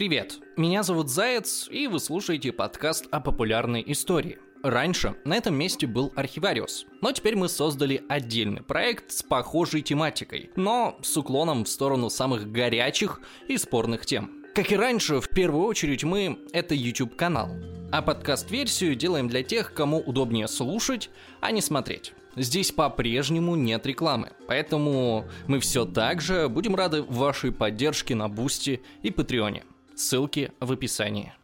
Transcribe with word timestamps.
Привет, 0.00 0.38
меня 0.56 0.82
зовут 0.82 1.10
Заяц, 1.10 1.68
и 1.70 1.86
вы 1.86 2.00
слушаете 2.00 2.52
подкаст 2.52 3.04
о 3.10 3.20
популярной 3.20 3.84
истории. 3.86 4.38
Раньше 4.62 5.14
на 5.26 5.36
этом 5.36 5.54
месте 5.54 5.86
был 5.86 6.10
Архивариус, 6.16 6.86
но 7.02 7.12
теперь 7.12 7.36
мы 7.36 7.50
создали 7.50 8.02
отдельный 8.08 8.62
проект 8.62 9.12
с 9.12 9.22
похожей 9.22 9.82
тематикой, 9.82 10.52
но 10.56 10.98
с 11.02 11.14
уклоном 11.18 11.66
в 11.66 11.68
сторону 11.68 12.08
самых 12.08 12.50
горячих 12.50 13.20
и 13.46 13.58
спорных 13.58 14.06
тем. 14.06 14.42
Как 14.54 14.72
и 14.72 14.76
раньше, 14.76 15.20
в 15.20 15.28
первую 15.28 15.66
очередь 15.66 16.02
мы— 16.02 16.38
это 16.54 16.74
YouTube-канал, 16.74 17.50
а 17.92 18.00
подкаст-версию 18.00 18.94
делаем 18.94 19.28
для 19.28 19.42
тех, 19.42 19.74
кому 19.74 19.98
удобнее 19.98 20.48
слушать, 20.48 21.10
а 21.42 21.50
не 21.50 21.60
смотреть. 21.60 22.14
Здесь 22.36 22.72
по-прежнему 22.72 23.54
нет 23.54 23.84
рекламы, 23.84 24.32
поэтому 24.46 25.26
мы 25.46 25.60
все 25.60 25.84
так 25.84 26.22
же 26.22 26.48
будем 26.48 26.74
рады 26.74 27.02
вашей 27.02 27.52
поддержке 27.52 28.14
на 28.14 28.30
Boosty 28.30 28.80
и 29.02 29.10
Patreon 29.10 29.52
е. 29.52 29.64
Ссылки 30.00 30.50
в 30.60 30.72
описании. 30.72 31.34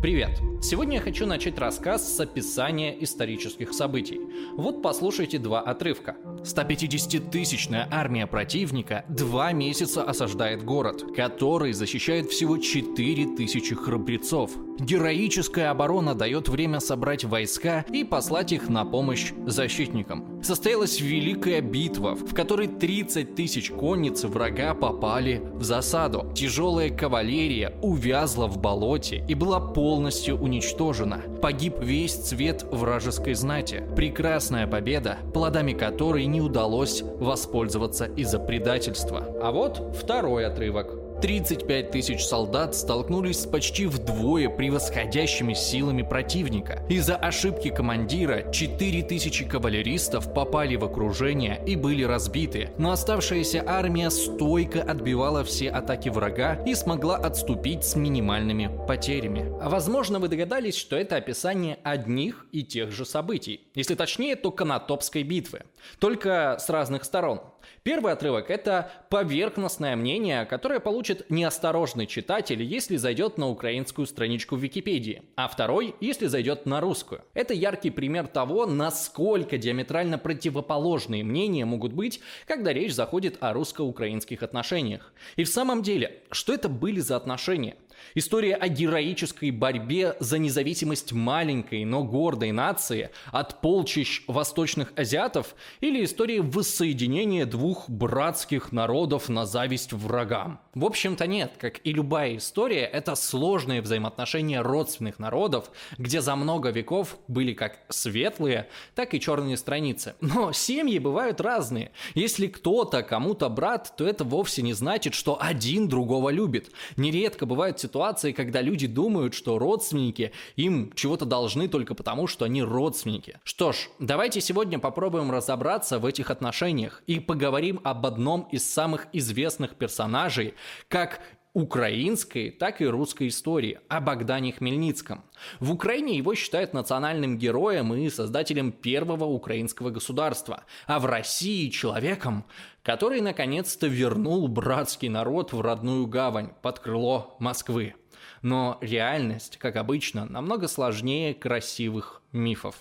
Привет! 0.00 0.40
Сегодня 0.62 0.98
я 0.98 1.02
хочу 1.02 1.26
начать 1.26 1.58
рассказ 1.58 2.16
с 2.16 2.20
описания 2.20 2.96
исторических 3.02 3.72
событий. 3.72 4.20
Вот 4.56 4.80
послушайте 4.80 5.38
два 5.38 5.60
отрывка. 5.60 6.16
150-тысячная 6.44 7.88
армия 7.90 8.28
противника 8.28 9.04
два 9.08 9.50
месяца 9.52 10.04
осаждает 10.04 10.64
город, 10.64 11.04
который 11.16 11.72
защищает 11.72 12.30
всего 12.30 12.58
4000 12.58 13.74
храбрецов. 13.74 14.52
Героическая 14.78 15.70
оборона 15.70 16.14
дает 16.14 16.48
время 16.48 16.78
собрать 16.78 17.24
войска 17.24 17.84
и 17.92 18.04
послать 18.04 18.52
их 18.52 18.68
на 18.68 18.84
помощь 18.84 19.32
защитникам. 19.46 20.40
Состоялась 20.44 21.00
великая 21.00 21.60
битва, 21.60 22.14
в 22.14 22.32
которой 22.34 22.68
30 22.68 23.34
тысяч 23.34 23.70
конниц 23.70 24.22
врага 24.22 24.74
попали 24.74 25.42
в 25.54 25.64
засаду. 25.64 26.32
Тяжелая 26.34 26.90
кавалерия 26.90 27.74
увязла 27.82 28.46
в 28.46 28.58
болоте 28.58 29.24
и 29.28 29.34
была 29.34 29.58
полностью 29.58 29.87
уничтожена. 30.34 31.22
Погиб 31.40 31.80
весь 31.80 32.14
цвет 32.14 32.64
вражеской 32.70 33.34
знати. 33.34 33.84
Прекрасная 33.96 34.66
победа, 34.66 35.18
плодами 35.32 35.72
которой 35.72 36.26
не 36.26 36.40
удалось 36.40 37.02
воспользоваться 37.02 38.04
из-за 38.04 38.38
предательства. 38.38 39.24
А 39.42 39.50
вот 39.50 39.96
второй 39.96 40.46
отрывок. 40.46 41.07
35 41.20 41.90
тысяч 41.90 42.24
солдат 42.24 42.74
столкнулись 42.74 43.40
с 43.40 43.46
почти 43.46 43.86
вдвое 43.86 44.48
превосходящими 44.48 45.54
силами 45.54 46.02
противника. 46.02 46.84
Из-за 46.88 47.16
ошибки 47.16 47.70
командира 47.70 48.50
4 48.52 49.02
тысячи 49.02 49.44
кавалеристов 49.44 50.32
попали 50.32 50.76
в 50.76 50.84
окружение 50.84 51.60
и 51.66 51.76
были 51.76 52.04
разбиты, 52.04 52.70
но 52.78 52.92
оставшаяся 52.92 53.64
армия 53.66 54.10
стойко 54.10 54.82
отбивала 54.82 55.42
все 55.44 55.70
атаки 55.70 56.08
врага 56.08 56.62
и 56.64 56.74
смогла 56.74 57.16
отступить 57.16 57.84
с 57.84 57.96
минимальными 57.96 58.70
потерями. 58.86 59.50
Возможно, 59.60 60.18
вы 60.18 60.28
догадались, 60.28 60.76
что 60.76 60.96
это 60.96 61.16
описание 61.16 61.78
одних 61.82 62.46
и 62.52 62.62
тех 62.62 62.92
же 62.92 63.04
событий. 63.04 63.68
Если 63.74 63.94
точнее, 63.94 64.36
то 64.36 64.50
Конотопской 64.50 65.22
битвы. 65.22 65.62
Только 65.98 66.56
с 66.58 66.68
разных 66.68 67.04
сторон. 67.04 67.40
Первый 67.82 68.12
отрывок– 68.12 68.48
это 68.50 68.90
поверхностное 69.08 69.96
мнение, 69.96 70.44
которое 70.44 70.80
получит 70.80 71.30
неосторожный 71.30 72.06
читатель, 72.06 72.62
если 72.62 72.96
зайдет 72.96 73.38
на 73.38 73.48
украинскую 73.48 74.06
страничку 74.06 74.56
в 74.56 74.60
Википедии, 74.60 75.22
а 75.36 75.48
второй– 75.48 75.94
если 76.00 76.26
зайдет 76.26 76.66
на 76.66 76.80
русскую. 76.80 77.22
Это 77.34 77.54
яркий 77.54 77.90
пример 77.90 78.26
того, 78.26 78.66
насколько 78.66 79.58
диаметрально 79.58 80.18
противоположные 80.18 81.24
мнения 81.24 81.64
могут 81.64 81.92
быть, 81.92 82.20
когда 82.46 82.72
речь 82.72 82.94
заходит 82.94 83.38
о 83.40 83.52
русско-украинских 83.52 84.42
отношениях. 84.42 85.12
И 85.36 85.44
в 85.44 85.48
самом 85.48 85.82
деле, 85.82 86.22
что 86.30 86.52
это 86.52 86.68
были 86.68 87.00
за 87.00 87.16
отношения? 87.16 87.76
История 88.14 88.54
о 88.54 88.68
героической 88.68 89.50
борьбе 89.50 90.16
за 90.20 90.38
независимость 90.38 91.12
маленькой, 91.12 91.84
но 91.84 92.04
гордой 92.04 92.52
нации 92.52 93.10
от 93.32 93.60
полчищ 93.60 94.22
восточных 94.26 94.92
азиатов 94.96 95.54
или 95.80 96.04
история 96.04 96.40
воссоединения 96.40 97.46
двух 97.46 97.88
братских 97.88 98.72
народов 98.72 99.28
на 99.28 99.46
зависть 99.46 99.92
врагам? 99.92 100.60
В 100.74 100.84
общем-то 100.84 101.26
нет, 101.26 101.52
как 101.58 101.80
и 101.84 101.92
любая 101.92 102.36
история, 102.36 102.84
это 102.84 103.14
сложные 103.14 103.82
взаимоотношения 103.82 104.62
родственных 104.62 105.18
народов, 105.18 105.70
где 105.96 106.20
за 106.20 106.36
много 106.36 106.70
веков 106.70 107.18
были 107.26 107.52
как 107.52 107.80
светлые, 107.88 108.68
так 108.94 109.14
и 109.14 109.20
черные 109.20 109.56
страницы. 109.56 110.14
Но 110.20 110.52
семьи 110.52 110.98
бывают 110.98 111.40
разные. 111.40 111.90
Если 112.14 112.46
кто-то 112.46 113.02
кому-то 113.02 113.48
брат, 113.48 113.94
то 113.96 114.06
это 114.06 114.24
вовсе 114.24 114.62
не 114.62 114.72
значит, 114.72 115.14
что 115.14 115.38
один 115.40 115.88
другого 115.88 116.30
любит. 116.30 116.70
Нередко 116.96 117.46
бывают 117.46 117.80
ситуации, 117.80 117.87
когда 118.32 118.60
люди 118.60 118.86
думают, 118.86 119.34
что 119.34 119.58
родственники 119.58 120.32
им 120.56 120.92
чего-то 120.94 121.24
должны 121.24 121.68
только 121.68 121.94
потому, 121.94 122.26
что 122.26 122.44
они 122.44 122.62
родственники. 122.62 123.40
Что 123.44 123.72
ж, 123.72 123.88
давайте 123.98 124.40
сегодня 124.40 124.78
попробуем 124.78 125.30
разобраться 125.30 125.98
в 125.98 126.06
этих 126.06 126.30
отношениях 126.30 127.02
и 127.06 127.20
поговорим 127.20 127.80
об 127.84 128.06
одном 128.06 128.48
из 128.52 128.68
самых 128.68 129.06
известных 129.12 129.76
персонажей, 129.76 130.54
как 130.88 131.20
украинской, 131.52 132.50
так 132.50 132.80
и 132.80 132.86
русской 132.86 133.28
истории 133.28 133.80
о 133.88 134.00
Богдане 134.00 134.52
Хмельницком. 134.52 135.24
В 135.60 135.72
Украине 135.72 136.16
его 136.16 136.34
считают 136.34 136.72
национальным 136.72 137.38
героем 137.38 137.94
и 137.94 138.10
создателем 138.10 138.72
первого 138.72 139.24
украинского 139.24 139.90
государства, 139.90 140.64
а 140.86 140.98
в 140.98 141.06
России 141.06 141.68
человеком, 141.70 142.44
который 142.82 143.20
наконец-то 143.20 143.86
вернул 143.86 144.46
братский 144.48 145.08
народ 145.08 145.52
в 145.52 145.60
родную 145.60 146.06
гавань 146.06 146.52
под 146.62 146.78
крыло 146.80 147.36
Москвы. 147.38 147.94
Но 148.42 148.78
реальность, 148.80 149.56
как 149.56 149.76
обычно, 149.76 150.26
намного 150.26 150.68
сложнее 150.68 151.34
красивых 151.34 152.22
мифов. 152.32 152.76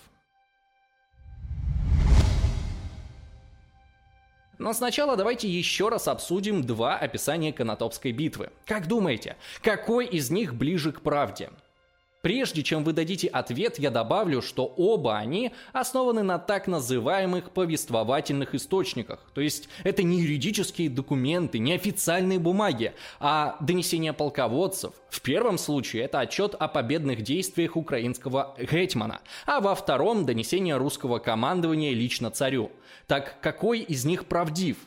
Но 4.58 4.74
сначала 4.74 5.16
давайте 5.16 5.48
еще 5.48 5.90
раз 5.90 6.08
обсудим 6.08 6.64
два 6.64 6.98
описания 6.98 7.54
Конотопской 7.54 8.12
битвы. 8.12 8.50
Как 8.66 8.88
думаете, 8.88 9.38
какой 9.62 10.06
из 10.08 10.32
них 10.32 10.56
ближе 10.56 10.92
к 10.92 11.02
правде? 11.02 11.50
Прежде 12.22 12.64
чем 12.64 12.84
вы 12.84 12.94
дадите 12.94 13.28
ответ, 13.28 13.78
я 13.78 13.92
добавлю, 13.92 14.42
что 14.42 14.66
оба 14.66 15.18
они 15.18 15.52
основаны 15.72 16.24
на 16.24 16.40
так 16.40 16.68
называемых 16.68 17.52
повествовательных 17.52 18.56
источниках. 18.56 19.20
То 19.34 19.42
есть 19.42 19.70
это 19.84 20.02
не 20.02 20.22
юридические 20.22 20.90
документы, 20.90 21.60
не 21.60 21.74
официальные 21.74 22.40
бумаги, 22.40 22.94
а 23.20 23.58
донесения 23.60 24.14
полководцев. 24.14 24.94
В 25.10 25.22
первом 25.22 25.58
случае 25.60 26.04
это 26.04 26.20
отчет 26.20 26.56
о 26.56 26.68
победных 26.68 27.22
действиях 27.22 27.76
украинского 27.76 28.56
гетьмана, 28.60 29.22
а 29.46 29.62
во 29.62 29.76
втором 29.76 30.26
донесение 30.26 30.78
русского 30.78 31.20
командования 31.20 31.94
лично 31.94 32.32
царю. 32.32 32.72
Так 33.06 33.40
какой 33.42 33.80
из 33.80 34.06
них 34.06 34.26
правдив? 34.26 34.78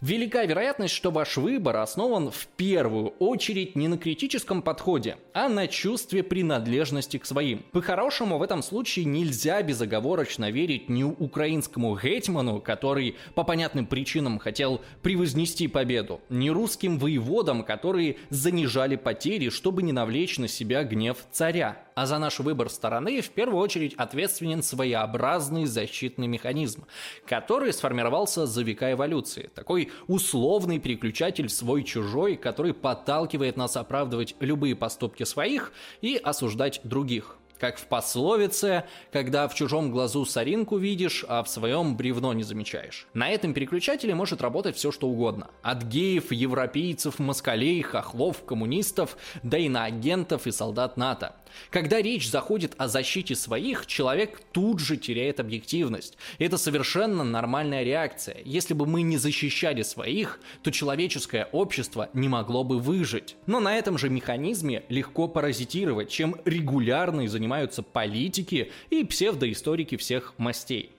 Велика 0.00 0.44
вероятность, 0.44 0.94
что 0.94 1.10
ваш 1.10 1.38
выбор 1.38 1.76
основан 1.76 2.30
в 2.30 2.46
первую 2.48 3.08
очередь 3.18 3.76
не 3.76 3.88
на 3.88 3.96
критическом 3.96 4.60
подходе, 4.60 5.16
а 5.32 5.48
на 5.48 5.66
чувстве 5.68 6.22
принадлежности 6.22 7.16
к 7.16 7.24
своим. 7.24 7.64
По-хорошему, 7.72 8.36
в 8.36 8.42
этом 8.42 8.62
случае 8.62 9.06
нельзя 9.06 9.62
безоговорочно 9.62 10.50
верить 10.50 10.90
ни 10.90 11.02
украинскому 11.02 11.96
гетьману, 11.96 12.60
который 12.60 13.16
по 13.34 13.42
понятным 13.42 13.86
причинам 13.86 14.38
хотел 14.38 14.82
превознести 15.02 15.66
победу, 15.66 16.20
ни 16.28 16.50
русским 16.50 16.98
воеводам, 16.98 17.64
которые 17.64 18.16
занижали 18.28 18.96
потери, 18.96 19.48
чтобы 19.48 19.82
не 19.82 19.92
навлечь 19.92 20.38
на 20.38 20.48
себя 20.48 20.84
гнев 20.84 21.16
царя. 21.32 21.82
А 21.94 22.04
за 22.04 22.18
наш 22.18 22.40
выбор 22.40 22.68
стороны 22.68 23.22
в 23.22 23.30
первую 23.30 23.58
очередь 23.58 23.94
ответственен 23.94 24.62
своеобразный 24.62 25.64
защитный 25.64 26.26
механизм, 26.26 26.84
который 27.26 27.72
сформировался 27.72 28.44
за 28.44 28.62
века 28.62 28.92
эволюции. 28.92 29.48
Такой 29.54 29.85
условный 30.06 30.78
переключатель 30.78 31.48
свой-чужой, 31.48 32.36
который 32.36 32.74
подталкивает 32.74 33.56
нас 33.56 33.76
оправдывать 33.76 34.34
любые 34.40 34.76
поступки 34.76 35.24
своих 35.24 35.72
и 36.00 36.16
осуждать 36.16 36.80
других. 36.84 37.38
Как 37.58 37.78
в 37.78 37.86
пословице, 37.86 38.84
когда 39.10 39.48
в 39.48 39.54
чужом 39.54 39.90
глазу 39.90 40.26
соринку 40.26 40.76
видишь, 40.76 41.24
а 41.26 41.42
в 41.42 41.48
своем 41.48 41.96
бревно 41.96 42.34
не 42.34 42.42
замечаешь. 42.42 43.06
На 43.14 43.30
этом 43.30 43.54
переключателе 43.54 44.14
может 44.14 44.42
работать 44.42 44.76
все 44.76 44.92
что 44.92 45.08
угодно. 45.08 45.48
От 45.62 45.84
геев, 45.84 46.32
европейцев, 46.32 47.18
москалей, 47.18 47.80
хохлов, 47.80 48.44
коммунистов, 48.44 49.16
да 49.42 49.56
и 49.56 49.70
на 49.70 49.84
агентов 49.84 50.46
и 50.46 50.52
солдат 50.52 50.98
НАТО. 50.98 51.34
Когда 51.70 52.00
речь 52.00 52.28
заходит 52.28 52.74
о 52.78 52.88
защите 52.88 53.34
своих, 53.34 53.86
человек 53.86 54.40
тут 54.52 54.80
же 54.80 54.96
теряет 54.96 55.40
объективность. 55.40 56.16
И 56.38 56.44
это 56.44 56.58
совершенно 56.58 57.24
нормальная 57.24 57.82
реакция. 57.82 58.38
Если 58.44 58.74
бы 58.74 58.86
мы 58.86 59.02
не 59.02 59.18
защищали 59.18 59.82
своих, 59.82 60.40
то 60.62 60.70
человеческое 60.70 61.48
общество 61.52 62.08
не 62.12 62.28
могло 62.28 62.64
бы 62.64 62.78
выжить. 62.78 63.36
Но 63.46 63.60
на 63.60 63.76
этом 63.76 63.98
же 63.98 64.08
механизме 64.08 64.84
легко 64.88 65.28
паразитировать, 65.28 66.10
чем 66.10 66.36
регулярно 66.44 67.26
занимаются 67.28 67.82
политики 67.82 68.72
и 68.90 69.04
псевдоисторики 69.04 69.96
всех 69.96 70.34
мастей. 70.38 70.95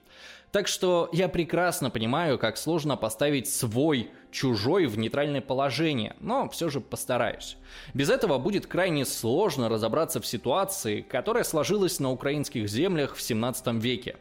Так 0.50 0.66
что 0.66 1.10
я 1.12 1.28
прекрасно 1.28 1.90
понимаю, 1.90 2.38
как 2.38 2.56
сложно 2.56 2.96
поставить 2.96 3.50
свой 3.50 4.10
чужой 4.30 4.86
в 4.86 4.96
нейтральное 4.96 5.42
положение, 5.42 6.16
но 6.20 6.48
все 6.48 6.70
же 6.70 6.80
постараюсь. 6.80 7.56
Без 7.92 8.08
этого 8.08 8.38
будет 8.38 8.66
крайне 8.66 9.04
сложно 9.04 9.68
разобраться 9.68 10.20
в 10.20 10.26
ситуации, 10.26 11.02
которая 11.02 11.44
сложилась 11.44 12.00
на 12.00 12.10
украинских 12.10 12.68
землях 12.68 13.14
в 13.14 13.22
17 13.22 13.74
веке. 13.74 14.16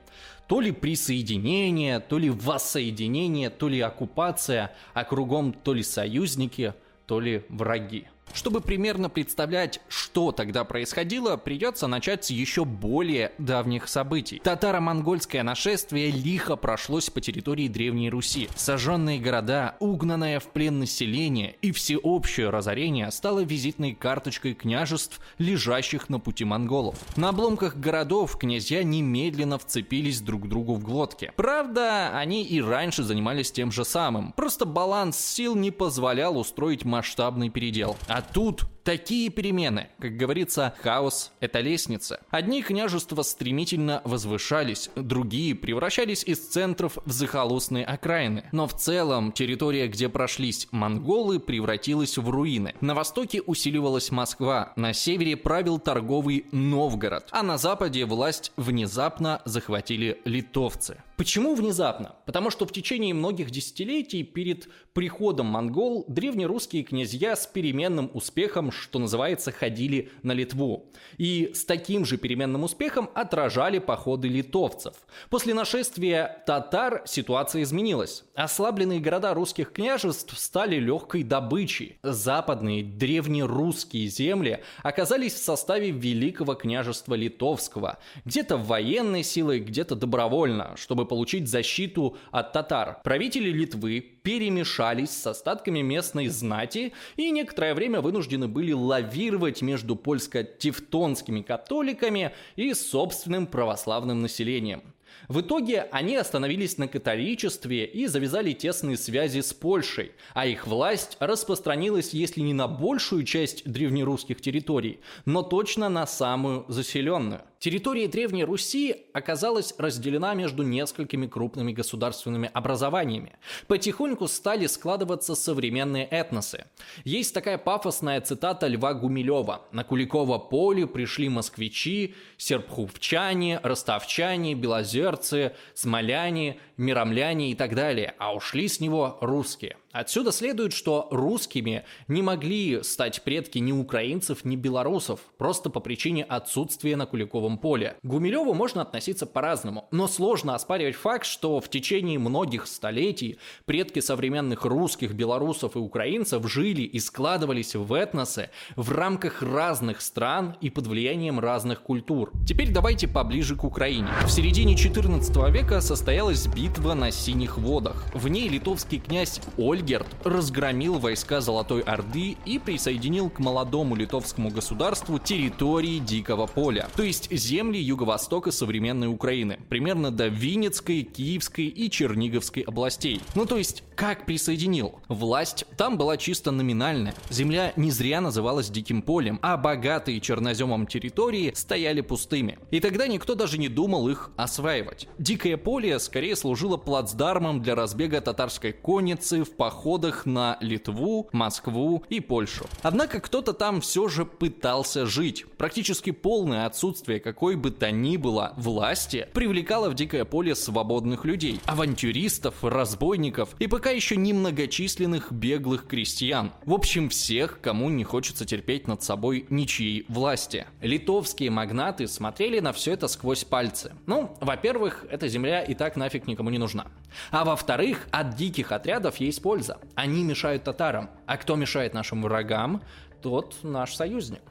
То 0.47 0.59
ли 0.59 0.71
присоединение, 0.71 1.99
то 1.99 2.17
ли 2.17 2.29
воссоединение, 2.29 3.49
то 3.49 3.69
ли 3.69 3.79
оккупация, 3.79 4.73
а 4.93 5.03
кругом 5.05 5.53
то 5.53 5.73
ли 5.73 5.83
союзники, 5.83 6.73
то 7.05 7.19
ли 7.19 7.45
враги. 7.49 8.07
Чтобы 8.33 8.61
примерно 8.61 9.09
представлять, 9.09 9.81
что 9.87 10.31
тогда 10.31 10.63
происходило, 10.63 11.37
придется 11.37 11.87
начать 11.87 12.25
с 12.25 12.29
еще 12.29 12.65
более 12.65 13.31
давних 13.37 13.87
событий. 13.87 14.39
Татаро-монгольское 14.43 15.43
нашествие 15.43 16.11
лихо 16.11 16.55
прошлось 16.55 17.09
по 17.09 17.21
территории 17.21 17.67
Древней 17.67 18.09
Руси. 18.09 18.49
Сожженные 18.55 19.19
города, 19.19 19.75
угнанное 19.79 20.39
в 20.39 20.45
плен 20.45 20.79
население 20.79 21.55
и 21.61 21.71
всеобщее 21.71 22.49
разорение 22.49 23.09
стало 23.11 23.39
визитной 23.39 23.93
карточкой 23.93 24.53
княжеств, 24.53 25.19
лежащих 25.37 26.09
на 26.09 26.19
пути 26.19 26.45
монголов. 26.45 26.95
На 27.15 27.29
обломках 27.29 27.75
городов 27.75 28.37
князья 28.37 28.83
немедленно 28.83 29.57
вцепились 29.57 30.21
друг 30.21 30.47
другу 30.47 30.75
в 30.75 30.83
глотки. 30.83 31.31
Правда, 31.35 32.17
они 32.17 32.43
и 32.43 32.61
раньше 32.61 33.03
занимались 33.03 33.51
тем 33.51 33.71
же 33.71 33.85
самым, 33.85 34.33
просто 34.33 34.65
баланс 34.65 35.17
сил 35.17 35.55
не 35.55 35.71
позволял 35.71 36.37
устроить 36.37 36.85
масштабный 36.85 37.49
передел. 37.49 37.97
А 38.07 38.16
тут 38.21 38.65
такие 38.87 39.29
перемены. 39.29 39.89
Как 39.99 40.15
говорится, 40.15 40.73
хаос— 40.81 41.33
это 41.41 41.59
лестница. 41.59 42.21
Одни 42.29 42.61
княжества 42.61 43.21
стремительно 43.21 44.01
возвышались, 44.05 44.89
другие 44.95 45.55
превращались 45.55 46.23
из 46.23 46.39
центров 46.39 46.97
в 47.03 47.11
захолустные 47.11 47.83
окраины. 47.83 48.45
Но 48.53 48.65
в 48.65 48.73
целом 48.77 49.33
территория, 49.33 49.89
где 49.89 50.07
прошлись 50.07 50.69
монголы, 50.71 51.41
превратилась 51.41 52.17
в 52.17 52.29
руины. 52.29 52.75
На 52.79 52.95
востоке 52.95 53.41
усиливалась 53.41 54.09
Москва, 54.09 54.71
на 54.77 54.93
севере 54.93 55.35
правил 55.35 55.79
торговый 55.79 56.45
Новгород, 56.53 57.27
а 57.31 57.43
на 57.43 57.57
западе 57.57 58.05
власть 58.05 58.53
внезапно 58.55 59.41
захватили 59.43 60.21
литовцы. 60.23 61.03
Почему 61.17 61.55
внезапно? 61.55 62.15
Потому 62.27 62.51
что 62.51 62.67
в 62.67 62.71
течение 62.71 63.15
многих 63.15 63.49
десятилетий 63.49 64.21
перед 64.21 64.69
приходом 64.93 65.47
монгол 65.47 66.05
древнерусские 66.07 66.83
князья 66.83 67.35
с 67.35 67.47
переменным 67.47 68.11
успехом 68.13 68.71
что 68.77 68.99
называется, 68.99 69.51
ходили 69.51 70.11
на 70.23 70.31
Литву. 70.31 70.85
И 71.17 71.51
с 71.53 71.65
таким 71.65 72.05
же 72.05 72.17
переменным 72.17 72.63
успехом 72.63 73.09
отражали 73.13 73.79
походы 73.79 74.27
литовцев. 74.27 74.93
После 75.29 75.53
нашествия 75.53 76.43
татар 76.45 77.03
ситуация 77.05 77.63
изменилась. 77.63 78.23
Ослабленные 78.35 78.99
города 78.99 79.33
русских 79.33 79.71
княжеств 79.71 80.37
стали 80.37 80.75
легкой 80.77 81.23
добычей. 81.23 81.97
Западные 82.03 82.83
древнерусские 82.83 84.07
земли 84.07 84.63
оказались 84.83 85.33
в 85.33 85.43
составе 85.43 85.91
Великого 85.91 86.55
княжества 86.55 87.15
Литовского. 87.15 87.97
Где-то 88.25 88.57
военной 88.57 89.23
силой, 89.23 89.59
где-то 89.59 89.95
добровольно, 89.95 90.75
чтобы 90.77 91.05
получить 91.05 91.49
защиту 91.49 92.17
от 92.31 92.53
татар. 92.53 92.99
Правители 93.03 93.49
Литвы 93.49 94.16
перемешались 94.27 95.11
с 95.11 95.25
остатками 95.25 95.79
местной 95.79 96.27
знати 96.27 96.91
и 97.15 97.31
некоторое 97.31 97.73
время 97.73 98.01
вынуждены 98.01 98.49
были 98.49 98.73
лавировать 98.73 99.61
между 99.61 99.95
польско-тевтонскими 99.95 101.41
католиками 101.41 102.33
и 102.57 102.73
собственным 102.73 103.47
православным 103.47 104.21
населением. 104.21 104.83
В 105.29 105.39
итоге 105.39 105.87
они 105.91 106.17
остановились 106.17 106.77
на 106.77 106.89
католичестве 106.89 107.85
и 107.85 108.05
завязали 108.07 108.51
тесные 108.51 108.97
связи 108.97 109.39
с 109.39 109.53
Польшей, 109.53 110.11
а 110.33 110.45
их 110.45 110.67
власть 110.67 111.15
распространилась, 111.19 112.13
если 112.13 112.41
не 112.41 112.53
на 112.53 112.67
большую 112.67 113.23
часть 113.23 113.63
древнерусских 113.69 114.41
территорий, 114.41 114.99
но 115.25 115.41
точно 115.41 115.87
на 115.87 116.05
самую 116.05 116.65
заселенную. 116.67 117.43
Территория 117.59 118.07
Древней 118.07 118.43
Руси 118.43 119.05
оказалась 119.13 119.73
разделена 119.77 120.35
между 120.35 120.63
несколькими 120.63 121.25
крупными 121.25 121.71
государственными 121.71 122.51
образованиями. 122.53 123.33
Потихоньку 123.67 124.27
стали 124.27 124.67
складываться 124.67 125.33
современные 125.33 126.05
этносы. 126.05 126.65
Есть 127.03 127.33
такая 127.33 127.57
пафосная 127.57 128.21
цитата 128.21 128.67
Льва 128.67 128.93
Гумилева. 128.93 129.63
«На 129.71 129.83
Куликово 129.83 130.37
поле 130.37 130.85
пришли 130.85 131.29
москвичи, 131.29 132.15
серпхувчане, 132.37 133.59
ростовчане, 133.63 134.53
белозерцы, 134.53 135.53
смоляне, 135.73 136.59
миромляне 136.77 137.51
и 137.51 137.55
так 137.55 137.73
далее, 137.73 138.13
а 138.19 138.35
ушли 138.35 138.67
с 138.67 138.79
него 138.79 139.17
русские». 139.21 139.77
Отсюда 139.97 140.31
следует, 140.31 140.73
что 140.73 141.07
русскими 141.09 141.83
не 142.07 142.21
могли 142.21 142.83
стать 142.83 143.23
предки 143.23 143.57
ни 143.57 143.71
украинцев, 143.71 144.45
ни 144.45 144.55
белорусов, 144.55 145.21
просто 145.39 145.71
по 145.71 145.79
причине 145.79 146.23
отсутствия 146.23 146.95
на 146.95 147.07
Куликовом 147.07 147.57
поле. 147.57 147.97
К 148.03 148.05
Гумилеву 148.05 148.53
можно 148.53 148.83
относиться 148.83 149.25
по-разному, 149.25 149.87
но 149.89 150.07
сложно 150.07 150.53
оспаривать 150.53 150.95
факт, 150.95 151.25
что 151.25 151.59
в 151.59 151.67
течение 151.71 152.19
многих 152.19 152.67
столетий 152.67 153.39
предки 153.65 153.99
современных 153.99 154.65
русских, 154.65 155.13
белорусов 155.13 155.75
и 155.75 155.79
украинцев 155.79 156.47
жили 156.47 156.83
и 156.83 156.99
складывались 156.99 157.73
в 157.73 157.91
этносы 157.91 158.51
в 158.75 158.91
рамках 158.91 159.41
разных 159.41 160.01
стран 160.01 160.57
и 160.61 160.69
под 160.69 160.85
влиянием 160.85 161.39
разных 161.39 161.81
культур. 161.81 162.31
Теперь 162.47 162.71
давайте 162.71 163.07
поближе 163.07 163.55
к 163.55 163.63
Украине. 163.63 164.09
В 164.27 164.29
середине 164.29 164.77
14 164.77 165.35
века 165.51 165.81
состоялась 165.81 166.45
битва 166.45 166.93
на 166.93 167.09
Синих 167.09 167.57
водах. 167.57 168.05
В 168.13 168.27
ней 168.27 168.47
литовский 168.47 168.99
князь 168.99 169.41
Ольга 169.57 169.86
Ольгерт 169.87 170.07
разгромил 170.25 170.99
войска 170.99 171.39
Золотой 171.39 171.79
Орды 171.79 172.35
и 172.45 172.59
присоединил 172.59 173.29
к 173.29 173.39
молодому 173.39 173.95
литовскому 173.95 174.49
государству 174.49 175.17
территории 175.17 175.99
Дикого 175.99 176.45
поля, 176.45 176.89
то 176.97 177.03
есть 177.03 177.31
земли 177.31 177.79
юго-востока 177.79 178.51
современной 178.51 179.07
Украины, 179.07 179.59
примерно 179.69 180.11
до 180.11 180.27
Винницкой, 180.27 181.03
Киевской 181.03 181.67
и 181.67 181.89
Черниговской 181.89 182.63
областей. 182.63 183.21
Ну 183.33 183.45
то 183.45 183.55
есть, 183.55 183.85
как 183.95 184.25
присоединил? 184.25 184.99
Власть 185.07 185.63
там 185.77 185.97
была 185.97 186.17
чисто 186.17 186.51
номинальная. 186.51 187.13
Земля 187.29 187.71
не 187.77 187.89
зря 187.89 188.19
называлась 188.19 188.69
Диким 188.69 189.01
полем, 189.01 189.39
а 189.41 189.55
богатые 189.55 190.19
черноземом 190.19 190.85
территории 190.85 191.53
стояли 191.55 192.01
пустыми. 192.01 192.59
И 192.71 192.81
тогда 192.81 193.07
никто 193.07 193.35
даже 193.35 193.57
не 193.57 193.69
думал 193.69 194.09
их 194.09 194.31
осваивать. 194.35 195.07
Дикое 195.17 195.55
поле 195.55 195.97
скорее 195.99 196.35
служило 196.35 196.75
плацдармом 196.75 197.61
для 197.61 197.73
разбега 197.73 198.19
татарской 198.19 198.73
конницы 198.73 199.45
в 199.45 199.51
поход 199.55 199.76
походах 199.77 200.25
на 200.25 200.57
Литву, 200.59 201.29
Москву 201.31 202.03
и 202.09 202.19
Польшу. 202.19 202.65
Однако 202.81 203.19
кто-то 203.19 203.53
там 203.53 203.79
все 203.79 204.07
же 204.07 204.25
пытался 204.25 205.05
жить. 205.05 205.45
Практически 205.55 206.09
полное 206.09 206.65
отсутствие 206.65 207.19
какой 207.19 207.55
бы 207.55 207.69
то 207.69 207.91
ни 207.91 208.17
было 208.17 208.53
власти 208.57 209.27
привлекало 209.35 209.91
в 209.91 209.93
дикое 209.93 210.25
поле 210.25 210.55
свободных 210.55 211.25
людей, 211.25 211.61
авантюристов, 211.65 212.63
разбойников 212.63 213.49
и 213.59 213.67
пока 213.67 213.91
еще 213.91 214.15
немногочисленных 214.15 215.31
беглых 215.31 215.85
крестьян. 215.85 216.53
В 216.65 216.73
общем, 216.73 217.09
всех, 217.09 217.59
кому 217.61 217.91
не 217.91 218.03
хочется 218.03 218.45
терпеть 218.45 218.87
над 218.87 219.03
собой 219.03 219.45
ничьей 219.51 220.05
власти. 220.07 220.65
Литовские 220.81 221.51
магнаты 221.51 222.07
смотрели 222.07 222.59
на 222.61 222.73
все 222.73 222.93
это 222.93 223.07
сквозь 223.07 223.43
пальцы. 223.43 223.93
Ну, 224.07 224.35
во-первых, 224.41 225.05
эта 225.11 225.27
земля 225.27 225.61
и 225.61 225.75
так 225.75 225.97
нафиг 225.97 226.25
никому 226.25 226.49
не 226.49 226.57
нужна. 226.57 226.87
А 227.29 227.45
во-вторых, 227.45 228.07
от 228.11 228.35
диких 228.35 228.71
отрядов 228.71 229.17
есть 229.17 229.39
польза 229.41 229.56
польза. 229.57 229.79
Они 229.95 230.23
мешают 230.23 230.63
татарам. 230.63 231.09
А 231.25 231.37
кто 231.37 231.55
мешает 231.55 231.95
нашим 231.95 232.21
врагам, 232.21 232.83
тот 233.23 233.55
наш 233.63 233.95
союзник. 233.95 234.41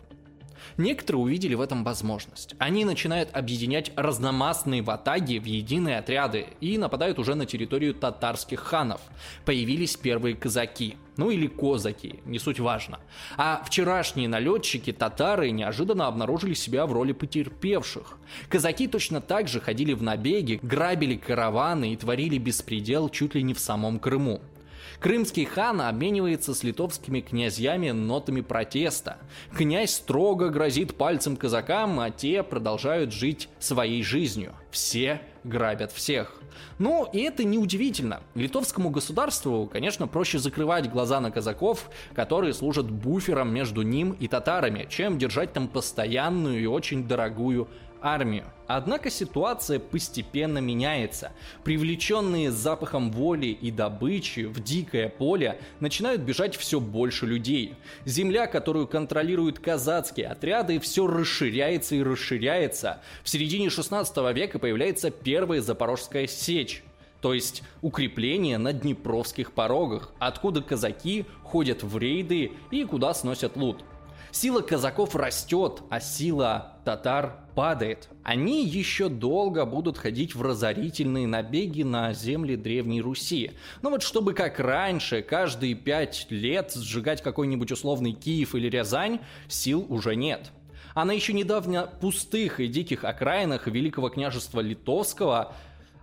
Некоторые 0.79 1.23
увидели 1.23 1.55
в 1.55 1.61
этом 1.61 1.85
возможность. 1.85 2.55
Они 2.59 2.85
начинают 2.85 3.31
объединять 3.33 3.93
разномастные 3.95 4.83
ватаги 4.83 5.39
в 5.39 5.45
единые 5.45 5.99
отряды 5.99 6.49
и 6.61 6.77
нападают 6.77 7.19
уже 7.19 7.35
на 7.35 7.47
территорию 7.47 7.95
татарских 7.95 8.61
ханов. 8.61 9.01
Появились 9.45 9.97
первые 9.97 10.35
казаки. 10.35 10.97
Ну 11.17 11.31
или 11.31 11.47
козаки, 11.47 12.21
не 12.27 12.39
суть 12.39 12.61
важно. 12.61 12.99
А 13.39 13.63
вчерашние 13.65 14.29
налетчики, 14.29 14.93
татары, 14.93 15.51
неожиданно 15.51 16.09
обнаружили 16.09 16.53
себя 16.55 16.85
в 16.87 16.93
роли 16.93 17.13
потерпевших. 17.13 18.19
Казаки 18.49 18.87
точно 18.87 19.21
так 19.21 19.49
же 19.49 19.61
ходили 19.61 19.95
в 19.95 20.03
набеги, 20.03 20.59
грабили 20.61 21.17
караваны 21.17 21.93
и 21.93 21.97
творили 21.97 22.37
беспредел 22.39 23.09
чуть 23.09 23.35
ли 23.35 23.43
не 23.43 23.55
в 23.55 23.61
самом 23.61 23.99
Крыму. 23.99 24.43
Крымский 25.01 25.45
хан 25.45 25.81
обменивается 25.81 26.55
с 26.55 26.63
литовскими 26.63 27.21
князьями 27.21 27.91
нотами 27.91 28.41
протеста. 28.41 29.19
Князь 29.57 29.95
строго 29.95 30.49
грозит 30.49 30.97
пальцем 30.97 31.37
казакам, 31.37 32.01
а 32.01 32.11
те 32.11 32.43
продолжают 32.43 33.13
жить 33.13 33.49
своей 33.59 34.03
жизнью. 34.03 34.55
Все 34.71 35.21
грабят 35.45 35.93
всех. 35.93 36.41
Ну, 36.79 37.09
и 37.13 37.21
это 37.21 37.45
неудивительно. 37.45 38.21
Литовскому 38.35 38.91
государству, 38.91 39.69
конечно, 39.71 40.07
проще 40.07 40.39
закрывать 40.39 40.91
глаза 40.91 41.21
на 41.21 41.31
казаков, 41.31 41.91
которые 42.15 42.53
служат 42.55 42.91
буфером 42.91 43.53
между 43.53 43.83
ним 43.83 44.13
и 44.13 44.29
татарами, 44.29 44.87
чем 44.89 45.19
держать 45.19 45.53
там 45.53 45.69
постоянную 45.69 46.61
и 46.61 46.67
очень 46.67 47.07
дорогую 47.07 47.69
армию. 48.07 48.45
Однако 48.69 49.11
ситуация 49.11 49.79
постепенно 49.81 50.59
меняется. 50.59 51.33
Привлеченные 51.65 52.51
запахом 52.53 53.11
воли 53.11 53.47
и 53.47 53.71
добычи 53.71 54.45
в 54.45 54.63
дикое 54.63 55.09
поле 55.09 55.61
начинают 55.81 56.23
бежать 56.23 56.57
все 56.57 56.81
больше 56.81 57.27
людей. 57.27 57.75
Земля, 58.05 58.47
которую 58.47 58.87
контролируют 58.87 59.59
казацкие 59.59 60.29
отряды, 60.29 60.79
все 60.79 61.07
расширяется 61.07 61.97
и 61.97 62.03
расширяется. 62.03 63.01
В 63.25 63.29
середине 63.29 63.71
16 63.71 64.17
века 64.35 64.59
появляется 64.59 65.11
первая 65.11 65.61
Запорожская 65.61 66.27
сечь 66.27 66.83
то 67.23 67.35
есть 67.35 67.65
укрепление 67.83 68.57
на 68.57 68.73
Днепровских 68.73 69.53
порогах, 69.53 70.13
откуда 70.21 70.63
казаки 70.63 71.25
ходят 71.43 71.83
в 71.83 71.99
рейды 71.99 72.53
и 72.71 72.85
куда 72.85 73.15
сносят 73.15 73.57
лут. 73.57 73.83
Сила 74.31 74.61
казаков 74.61 75.17
растет, 75.17 75.83
а 75.89 75.99
сила 75.99 76.76
татар 76.87 77.41
падает. 77.57 78.09
Они 78.23 78.65
еще 78.65 79.09
долго 79.09 79.67
будут 79.67 79.99
ходить 79.99 80.37
в 80.37 80.43
разорительные 80.43 81.27
набеги 81.27 81.83
на 81.83 82.13
земли 82.13 82.55
Древней 82.55 83.03
Руси. 83.03 83.51
Но 83.83 83.91
вот 83.91 84.05
чтобы 84.05 84.35
как 84.35 84.61
раньше, 84.61 85.21
каждые 85.21 85.75
пять 85.75 86.29
лет 86.31 86.73
сжигать 86.75 87.23
какой-нибудь 87.23 87.73
условный 87.73 88.13
Киев 88.13 88.55
или 88.55 88.69
Рязань, 88.69 89.19
сил 89.49 89.85
уже 89.89 90.15
нет. 90.15 90.53
А 90.95 91.05
на 91.05 91.11
еще 91.11 91.33
недавно 91.33 91.91
пустых 92.01 92.61
и 92.61 92.69
диких 92.69 93.03
окраинах 93.03 93.67
Великого 93.67 94.09
княжества 94.09 94.61
Литовского 94.61 95.55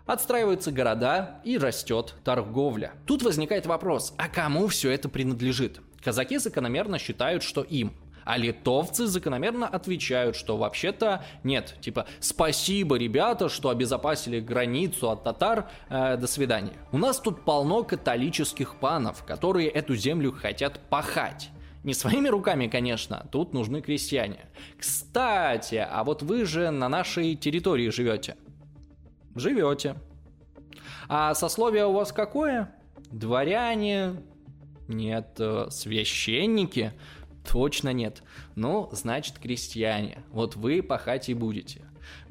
отстраиваются 0.06 0.74
города 0.74 1.40
и 1.46 1.58
растет 1.58 2.16
торговля. 2.26 2.92
Тут 3.06 3.24
возникает 3.24 3.66
вопрос, 3.68 4.14
а 4.18 4.28
кому 4.28 4.68
все 4.68 4.92
это 4.92 5.08
принадлежит? 5.08 5.80
Казаки 6.04 6.40
закономерно 6.40 7.00
считают, 7.00 7.42
что 7.42 7.62
им. 7.62 7.94
А 8.26 8.38
литовцы 8.38 9.08
закономерно 9.08 9.68
отвечают, 9.68 10.36
что 10.36 10.58
вообще-то 10.58 11.24
нет. 11.44 11.76
Типа, 11.82 12.06
спасибо, 12.20 12.98
ребята, 12.98 13.50
что 13.50 13.70
обезопасили 13.70 14.40
границу 14.40 15.10
от 15.10 15.24
татар, 15.24 15.70
э, 15.90 16.18
до 16.18 16.28
свидания. 16.28 16.74
У 16.92 16.98
нас 16.98 17.20
тут 17.20 17.44
полно 17.44 17.84
католических 17.84 18.76
панов, 18.76 19.24
которые 19.24 19.70
эту 19.70 19.96
землю 19.96 20.32
хотят 20.32 20.80
пахать. 20.90 21.50
Не 21.84 21.94
своими 21.94 22.30
руками, 22.30 22.68
конечно, 22.68 23.28
тут 23.32 23.54
нужны 23.54 23.82
крестьяне. 23.82 24.46
Кстати, 24.78 25.76
а 25.76 26.04
вот 26.06 26.24
вы 26.24 26.46
же 26.46 26.72
на 26.72 26.88
нашей 26.88 27.36
территории 27.36 27.90
живете. 27.90 28.38
Живете. 29.36 29.96
А 31.10 31.34
сословие 31.34 31.86
у 31.86 31.92
вас 31.92 32.14
какое? 32.14 32.74
Дворяне? 33.12 34.16
Нет, 34.88 35.36
э, 35.40 35.68
священники? 35.70 36.94
Точно 37.50 37.94
нет. 37.94 38.24
Ну, 38.56 38.90
значит, 38.92 39.40
крестьяне. 39.40 40.24
Вот 40.32 40.56
вы 40.56 40.82
пахать 40.82 41.30
и 41.30 41.34
будете. 41.34 41.82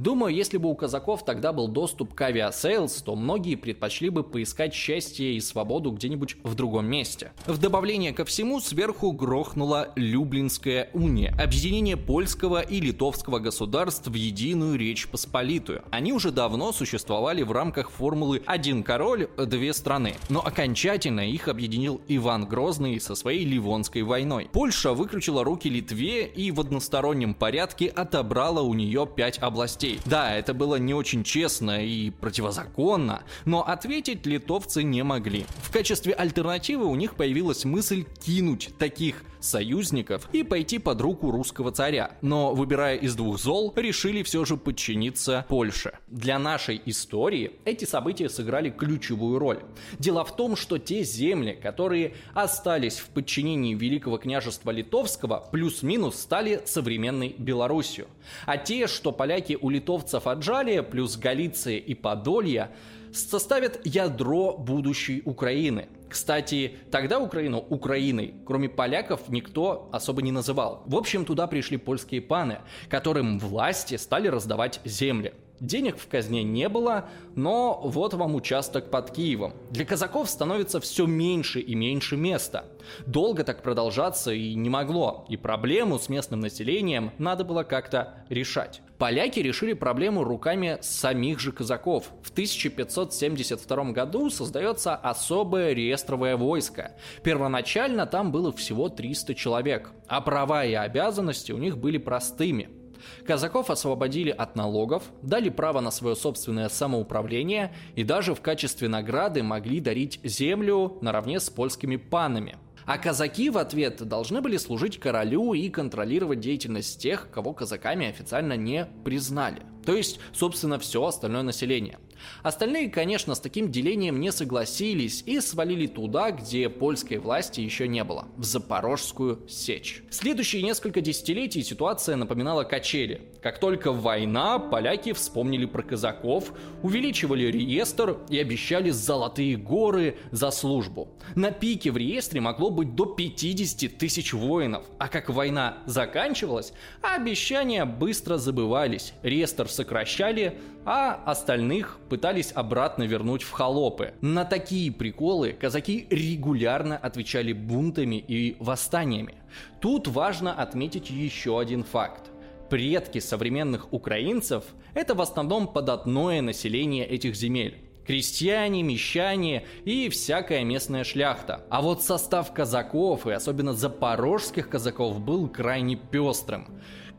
Думаю, 0.03 0.35
если 0.35 0.57
бы 0.57 0.69
у 0.69 0.75
казаков 0.75 1.25
тогда 1.25 1.53
был 1.53 1.69
доступ 1.69 2.13
к 2.13 2.21
Aviasales, 2.23 3.03
то 3.03 3.15
многие 3.15 3.55
предпочли 3.55 4.11
бы 4.11 4.25
поискать 4.25 4.75
счастье 4.75 5.35
и 5.35 5.41
свободу 5.41 5.93
где-нибудь 5.93 6.39
в 6.43 6.57
другом 6.57 6.87
месте. 6.87 7.31
В 7.47 7.57
добавление 7.59 8.13
ко 8.13 8.25
всему, 8.25 8.59
сверху 8.59 9.13
грохнула 9.13 9.93
Люблинская 9.95 10.91
уния, 10.93 11.33
объединение 11.41 11.97
польского 11.97 12.63
и 12.63 12.81
литовского 12.81 13.39
государств 13.39 14.09
в 14.09 14.15
единую 14.15 14.77
Речь 14.77 15.07
Посполитую. 15.07 15.85
Они 15.93 16.13
уже 16.13 16.33
давно 16.33 16.73
существовали 16.73 17.45
в 17.45 17.53
рамках 17.53 17.93
формулы 17.93 18.43
«один 18.45 18.83
король, 18.83 19.29
две 19.37 19.73
страны», 19.73 20.17
но 20.29 20.45
окончательно 20.45 21.21
их 21.21 21.47
объединил 21.47 22.01
Иван 22.09 22.47
Грозный 22.47 23.01
со 23.01 23.15
своей 23.15 23.45
Ливонской 23.45 24.03
войной. 24.03 24.49
Польша 24.53 24.95
выключила 24.95 25.45
руки 25.45 25.69
Литве 25.69 26.27
и 26.27 26.51
в 26.51 26.59
одностороннем 26.59 27.35
порядке 27.35 27.87
отобрала 27.87 28.63
у 28.63 28.75
нее 28.75 29.07
пять 29.07 29.39
областей 29.39 29.92
властей. 29.93 30.11
Да, 30.11 30.35
это 30.35 30.55
было 30.55 30.77
не 30.77 30.95
очень 30.95 31.25
честно 31.25 31.85
и 31.85 32.11
противозаконно, 32.11 33.23
но 33.45 33.67
ответить 33.67 34.27
литовцы 34.27 34.83
не 34.83 35.03
могли. 35.03 35.47
В 35.63 35.71
качестве 35.71 36.13
альтернативы 36.13 36.87
у 36.87 36.95
них 36.95 37.15
появилась 37.15 37.65
мысль 37.65 38.05
кинуть 38.25 38.71
таких 38.79 39.25
союзников 39.41 40.29
и 40.33 40.43
пойти 40.43 40.79
под 40.79 41.01
руку 41.01 41.31
русского 41.31 41.73
царя. 41.73 42.13
Но, 42.23 42.55
выбирая 42.55 42.97
из 42.97 43.15
двух 43.15 43.41
зол, 43.41 43.73
решили 43.77 44.23
все 44.23 44.45
же 44.45 44.57
подчиниться 44.57 45.45
Польше. 45.49 45.99
Для 46.09 46.39
нашей 46.39 46.81
истории 46.87 47.53
эти 47.65 47.85
события 47.85 48.29
сыграли 48.29 48.71
ключевую 48.71 49.39
роль. 49.39 49.61
Дело 49.99 50.25
в 50.25 50.37
том, 50.37 50.57
что 50.57 50.79
те 50.79 51.03
земли, 51.03 51.59
которые 51.61 52.15
остались 52.35 52.99
в 52.99 53.07
подчинении 53.09 53.75
Великого 53.75 54.19
княжества 54.19 54.71
Литовского, 54.71 55.49
плюс-минус 55.51 56.17
стали 56.17 56.63
современной 56.65 57.35
Белоруссию. 57.37 58.07
А 58.47 58.57
те, 58.57 58.87
что 58.87 59.13
поляки 59.13 59.59
у 59.61 59.71
литовцев 59.73 60.27
отжали, 60.27 60.81
плюс 60.81 61.17
Галиция 61.17 61.79
и 61.79 61.95
Подолье, 61.95 62.71
составят 63.13 63.81
ядро 63.85 64.57
будущей 64.57 65.23
Украины. 65.25 65.89
Кстати, 66.09 66.77
тогда 66.91 67.19
Украину 67.19 67.59
Украиной, 67.59 68.35
кроме 68.47 68.69
поляков, 68.69 69.29
никто 69.29 69.89
особо 69.93 70.21
не 70.23 70.31
называл. 70.31 70.83
В 70.87 70.95
общем, 70.95 71.25
туда 71.25 71.47
пришли 71.47 71.79
польские 71.79 72.21
паны, 72.21 72.59
которым 72.91 73.39
власти 73.39 73.97
стали 73.97 74.29
раздавать 74.29 74.81
земли. 74.85 75.33
Денег 75.63 75.97
в 75.97 76.09
казне 76.09 76.43
не 76.43 76.69
было, 76.69 77.09
но 77.37 77.81
вот 77.85 78.15
вам 78.15 78.35
участок 78.35 78.91
под 78.91 79.13
Киевом. 79.13 79.53
Для 79.71 79.85
казаков 79.85 80.29
становится 80.29 80.81
все 80.81 81.07
меньше 81.07 81.61
и 81.61 81.77
меньше 81.77 82.17
места. 82.17 82.65
Долго 83.07 83.45
так 83.45 83.63
продолжаться 83.63 84.33
и 84.33 84.55
не 84.55 84.69
могло, 84.69 85.25
и 85.29 85.37
проблему 85.37 86.01
с 86.01 86.09
местным 86.09 86.41
населением 86.41 87.13
надо 87.19 87.45
было 87.45 87.63
как-то 87.63 88.25
решать. 88.29 88.83
Поляки 88.99 89.39
решили 89.39 89.75
проблему 89.75 90.25
руками 90.25 90.79
самих 90.81 91.39
же 91.39 91.53
казаков. 91.53 92.11
В 92.25 92.33
1572 92.33 93.93
году 93.93 94.31
создается 94.31 94.97
особое 94.97 95.75
реестровое 95.75 96.37
войско. 96.37 96.97
Первоначально 97.23 98.07
там 98.07 98.33
было 98.33 98.51
всего 98.51 98.89
300 98.89 99.37
человек, 99.37 99.93
а 100.09 100.21
права 100.23 100.65
и 100.65 100.75
обязанности 100.75 101.53
у 101.53 101.59
них 101.59 101.79
были 101.79 101.99
простыми– 101.99 102.69
Казаков 103.27 103.71
освободили 103.71 104.31
от 104.31 104.57
налогов, 104.57 105.05
дали 105.23 105.49
право 105.49 105.81
на 105.81 105.91
свое 105.91 106.17
собственное 106.17 106.69
самоуправление 106.69 107.75
и 107.97 108.05
даже 108.05 108.35
в 108.35 108.41
качестве 108.41 108.89
награды 108.89 109.43
могли 109.43 109.81
дарить 109.81 110.21
землю 110.25 110.99
наравне 111.01 111.41
с 111.41 111.51
польскими 111.51 111.97
панами. 111.97 112.57
А 112.85 112.99
казаки 112.99 113.49
в 113.51 113.59
ответ 113.59 114.03
должны 114.07 114.41
были 114.41 114.57
служить 114.57 114.99
королю 114.99 115.55
и 115.55 115.69
контролировать 115.69 116.41
деятельность 116.41 117.01
тех, 117.01 117.31
кого 117.31 117.53
казаками 117.53 118.09
официально 118.09 118.57
не 118.57 118.87
признали. 119.05 119.63
То 119.87 119.95
есть, 119.95 120.21
собственно, 120.33 120.79
все 120.79 121.05
остальное 121.05 121.43
население. 121.43 121.99
Остальные, 122.43 122.91
конечно, 122.91 123.35
с 123.35 123.41
таким 123.41 123.71
делением 123.71 124.21
не 124.21 124.33
согласились 124.33 125.23
и 125.27 125.41
свалили 125.41 125.87
туда, 125.87 126.31
где 126.31 126.69
польской 126.69 127.19
власти 127.19 127.61
еще 127.61 127.89
не 127.89 128.05
было, 128.05 128.27
в 128.37 128.45
Запорожскую 128.45 129.49
сечь. 129.49 130.03
Следующие 130.11 130.63
несколько 130.63 131.01
десятилетий 131.01 131.63
ситуация 131.63 132.17
напоминала 132.17 132.65
качели. 132.65 133.23
Как 133.43 133.59
только 133.59 133.93
война, 133.93 134.59
поляки 134.59 135.13
вспомнили 135.13 135.67
про 135.67 135.83
казаков, 135.83 136.53
увеличивали 136.83 137.45
реестр 137.45 138.19
и 138.29 138.39
обещали 138.39 138.91
золотые 138.91 139.57
горы 139.57 140.17
за 140.31 140.51
службу. 140.51 141.09
На 141.35 141.51
пике 141.51 141.91
в 141.91 141.97
реестре 141.97 142.41
могло 142.41 142.71
быть 142.71 142.95
до 142.95 143.07
50 143.07 143.99
тысяч 143.99 144.33
воинов, 144.33 144.85
а 144.99 145.09
как 145.09 145.29
война 145.29 145.79
заканчивалась, 145.87 146.73
обещания 147.01 147.85
быстро 147.85 148.37
забывались, 148.37 149.13
реестр 149.23 149.69
сокращали, 149.69 150.59
а 150.85 151.15
остальных 151.27 151.99
пытались 152.13 152.53
обратно 152.55 153.05
вернуть 153.05 153.43
в 153.43 153.53
холопы. 153.53 154.13
На 154.21 154.45
такие 154.45 154.93
приколы 154.93 155.55
казаки 155.55 156.07
регулярно 156.11 156.95
отвечали 156.95 157.55
бунтами 157.55 158.17
и 158.17 158.55
восстаниями. 158.59 159.37
Тут 159.81 160.09
важно 160.09 160.53
отметить 160.53 161.09
еще 161.09 161.59
один 161.59 161.85
факт 161.85 162.31
предки 162.69 163.19
современных 163.19 163.93
украинцев– 163.95 164.65
это 164.95 165.15
в 165.15 165.23
основном 165.23 165.69
податное 165.69 166.43
население 166.43 167.07
этих 167.07 167.35
земель. 167.35 167.79
Крестьяне, 168.07 168.83
мещане 168.83 169.65
и 169.85 170.09
всякая 170.09 170.65
местная 170.65 171.05
шляхта. 171.05 171.65
А 171.71 171.81
вот 171.81 172.03
состав 172.03 172.53
казаков, 172.53 173.27
и 173.27 173.31
особенно 173.31 173.73
запорожских 173.73 174.69
казаков, 174.69 175.21
был 175.21 175.49
крайне 175.49 175.97
пестрым. 175.97 176.67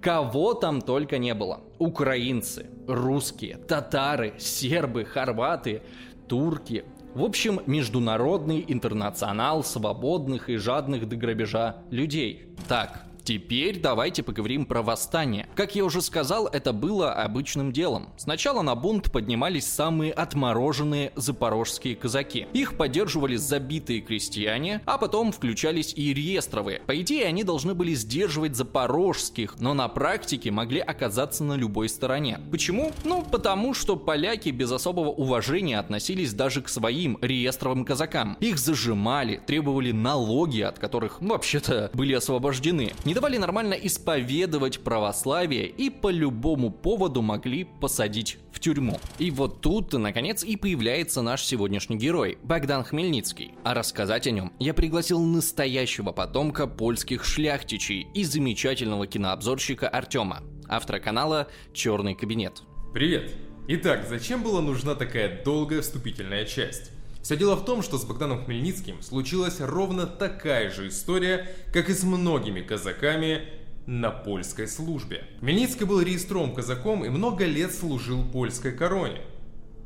Кого 0.03 0.53
там 0.53 0.81
только 0.81 1.17
не 1.17 1.33
было. 1.33 1.61
Украинцы, 1.79 2.65
русские, 2.89 3.55
татары, 3.55 4.33
сербы, 4.37 5.05
хорваты, 5.05 5.81
турки. 6.27 6.83
В 7.15 7.23
общем, 7.23 7.61
международный 7.67 8.65
интернационал 8.67 9.63
свободных 9.63 10.49
и 10.49 10.57
жадных 10.57 11.07
до 11.07 11.15
грабежа 11.15 11.77
людей. 11.89 12.47
Так, 12.67 13.05
Теперь 13.23 13.79
давайте 13.79 14.21
поговорим 14.21 14.65
про 14.65 14.81
восстание. 14.81 15.47
Как 15.55 15.75
я 15.75 15.85
уже 15.85 16.01
сказал, 16.01 16.47
это 16.47 16.73
было 16.73 17.13
обычным 17.13 17.71
делом. 17.71 18.09
Сначала 18.17 18.63
на 18.63 18.73
бунт 18.73 19.11
поднимались 19.11 19.67
самые 19.67 20.11
отмороженные 20.11 21.11
запорожские 21.15 21.95
казаки. 21.95 22.47
Их 22.53 22.75
поддерживали 22.75 23.35
забитые 23.35 24.01
крестьяне, 24.01 24.81
а 24.85 24.97
потом 24.97 25.31
включались 25.31 25.93
и 25.95 26.11
реестровые. 26.11 26.81
По 26.87 26.99
идее, 26.99 27.27
они 27.27 27.43
должны 27.43 27.75
были 27.75 27.93
сдерживать 27.93 28.55
запорожских, 28.55 29.59
но 29.59 29.75
на 29.75 29.87
практике 29.89 30.49
могли 30.49 30.79
оказаться 30.79 31.43
на 31.43 31.53
любой 31.53 31.87
стороне. 31.87 32.39
Почему? 32.49 32.91
Ну, 33.03 33.21
потому 33.21 33.75
что 33.75 33.95
поляки 33.95 34.49
без 34.49 34.71
особого 34.71 35.09
уважения 35.09 35.77
относились 35.77 36.33
даже 36.33 36.63
к 36.63 36.69
своим 36.69 37.19
реестровым 37.21 37.85
казакам. 37.85 38.37
Их 38.39 38.57
зажимали, 38.57 39.39
требовали 39.45 39.91
налоги, 39.91 40.61
от 40.61 40.79
которых, 40.79 41.21
ну, 41.21 41.33
вообще-то, 41.33 41.91
были 41.93 42.13
освобождены. 42.13 42.93
Не 43.05 43.13
давали 43.13 43.37
нормально 43.37 43.73
исповедовать 43.73 44.79
православие 44.79 45.42
и 45.51 45.89
по 45.89 46.09
любому 46.09 46.71
поводу 46.71 47.21
могли 47.21 47.65
посадить 47.65 48.37
в 48.51 48.59
тюрьму. 48.59 48.99
И 49.19 49.31
вот 49.31 49.61
тут, 49.61 49.93
наконец, 49.93 50.43
и 50.43 50.55
появляется 50.55 51.21
наш 51.21 51.43
сегодняшний 51.43 51.97
герой, 51.97 52.37
Богдан 52.43 52.83
Хмельницкий. 52.83 53.53
А 53.63 53.73
рассказать 53.73 54.27
о 54.27 54.31
нем 54.31 54.53
я 54.59 54.73
пригласил 54.73 55.19
настоящего 55.19 56.11
потомка 56.11 56.67
польских 56.67 57.25
шляхтичей 57.25 58.07
и 58.13 58.23
замечательного 58.23 59.07
кинообзорщика 59.07 59.89
Артема, 59.89 60.43
автора 60.67 60.99
канала 60.99 61.47
«Черный 61.73 62.15
кабинет». 62.15 62.63
Привет! 62.93 63.31
Итак, 63.67 64.05
зачем 64.09 64.43
была 64.43 64.61
нужна 64.61 64.95
такая 64.95 65.43
долгая 65.43 65.81
вступительная 65.81 66.45
часть? 66.45 66.91
Все 67.21 67.37
дело 67.37 67.55
в 67.55 67.63
том, 67.63 67.81
что 67.81 67.97
с 67.97 68.03
Богданом 68.03 68.43
Хмельницким 68.43 69.01
случилась 69.01 69.61
ровно 69.61 70.05
такая 70.05 70.69
же 70.69 70.89
история, 70.89 71.47
как 71.71 71.89
и 71.89 71.93
с 71.93 72.03
многими 72.03 72.61
казаками 72.61 73.43
на 73.85 74.11
польской 74.11 74.67
службе. 74.67 75.25
Хмельницкий 75.39 75.85
был 75.85 76.01
реестровым 76.01 76.53
казаком 76.53 77.03
и 77.05 77.09
много 77.09 77.45
лет 77.45 77.73
служил 77.73 78.23
польской 78.23 78.71
короне. 78.71 79.21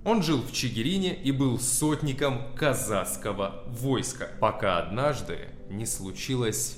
Он 0.05 0.23
жил 0.23 0.41
в 0.41 0.51
Чигирине 0.51 1.13
и 1.13 1.31
был 1.31 1.59
сотником 1.59 2.53
казацкого 2.55 3.63
войска, 3.67 4.29
пока 4.39 4.79
однажды 4.79 5.49
не 5.69 5.85
случилась 5.85 6.77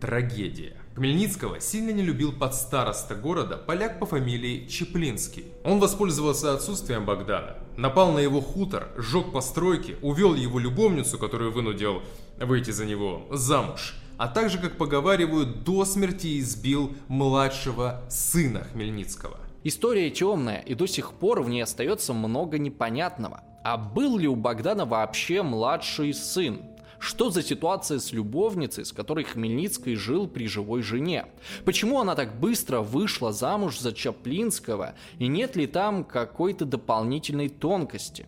трагедия. 0.00 0.76
Хмельницкого 0.94 1.60
сильно 1.60 1.90
не 1.90 2.02
любил 2.02 2.32
подстароста 2.32 3.14
города 3.14 3.56
поляк 3.56 3.98
по 3.98 4.06
фамилии 4.06 4.66
Чеплинский. 4.66 5.46
Он 5.64 5.78
воспользовался 5.78 6.52
отсутствием 6.52 7.06
Богдана, 7.06 7.56
напал 7.76 8.12
на 8.12 8.18
его 8.18 8.40
хутор, 8.40 8.88
сжег 8.96 9.32
постройки, 9.32 9.96
увел 10.02 10.34
его 10.34 10.58
любовницу, 10.58 11.18
которую 11.18 11.52
вынудил 11.52 12.02
выйти 12.38 12.70
за 12.70 12.86
него 12.86 13.26
замуж, 13.30 13.94
а 14.20 14.28
также, 14.28 14.58
как 14.58 14.76
поговаривают, 14.76 15.64
до 15.64 15.86
смерти 15.86 16.38
избил 16.40 16.94
младшего 17.08 18.02
сына 18.10 18.64
Хмельницкого. 18.70 19.38
История 19.64 20.10
темная, 20.10 20.60
и 20.60 20.74
до 20.74 20.86
сих 20.86 21.14
пор 21.14 21.40
в 21.40 21.48
ней 21.48 21.62
остается 21.62 22.12
много 22.12 22.58
непонятного. 22.58 23.40
А 23.64 23.78
был 23.78 24.18
ли 24.18 24.28
у 24.28 24.36
Богдана 24.36 24.84
вообще 24.84 25.42
младший 25.42 26.12
сын? 26.12 26.60
Что 26.98 27.30
за 27.30 27.42
ситуация 27.42 27.98
с 27.98 28.12
любовницей, 28.12 28.84
с 28.84 28.92
которой 28.92 29.24
Хмельницкий 29.24 29.94
жил 29.94 30.28
при 30.28 30.48
живой 30.48 30.82
жене? 30.82 31.24
Почему 31.64 31.98
она 31.98 32.14
так 32.14 32.38
быстро 32.38 32.80
вышла 32.80 33.32
замуж 33.32 33.78
за 33.78 33.94
Чаплинского? 33.94 34.96
И 35.18 35.28
нет 35.28 35.56
ли 35.56 35.66
там 35.66 36.04
какой-то 36.04 36.66
дополнительной 36.66 37.48
тонкости? 37.48 38.26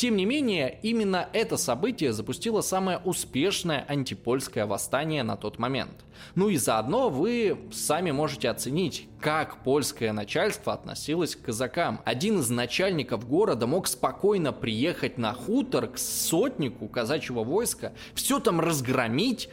Тем 0.00 0.16
не 0.16 0.24
менее, 0.24 0.78
именно 0.80 1.28
это 1.34 1.58
событие 1.58 2.14
запустило 2.14 2.62
самое 2.62 3.02
успешное 3.04 3.84
антипольское 3.86 4.64
восстание 4.64 5.22
на 5.22 5.36
тот 5.36 5.58
момент. 5.58 6.06
Ну 6.34 6.48
и 6.48 6.56
заодно 6.56 7.10
вы 7.10 7.58
сами 7.70 8.10
можете 8.10 8.48
оценить, 8.48 9.08
как 9.20 9.62
польское 9.62 10.14
начальство 10.14 10.72
относилось 10.72 11.36
к 11.36 11.42
казакам. 11.42 12.00
Один 12.06 12.38
из 12.38 12.48
начальников 12.48 13.28
города 13.28 13.66
мог 13.66 13.86
спокойно 13.86 14.54
приехать 14.54 15.18
на 15.18 15.34
хутор 15.34 15.88
к 15.88 15.98
сотнику 15.98 16.88
казачьего 16.88 17.44
войска, 17.44 17.92
все 18.14 18.40
там 18.40 18.58
разгромить, 18.58 19.50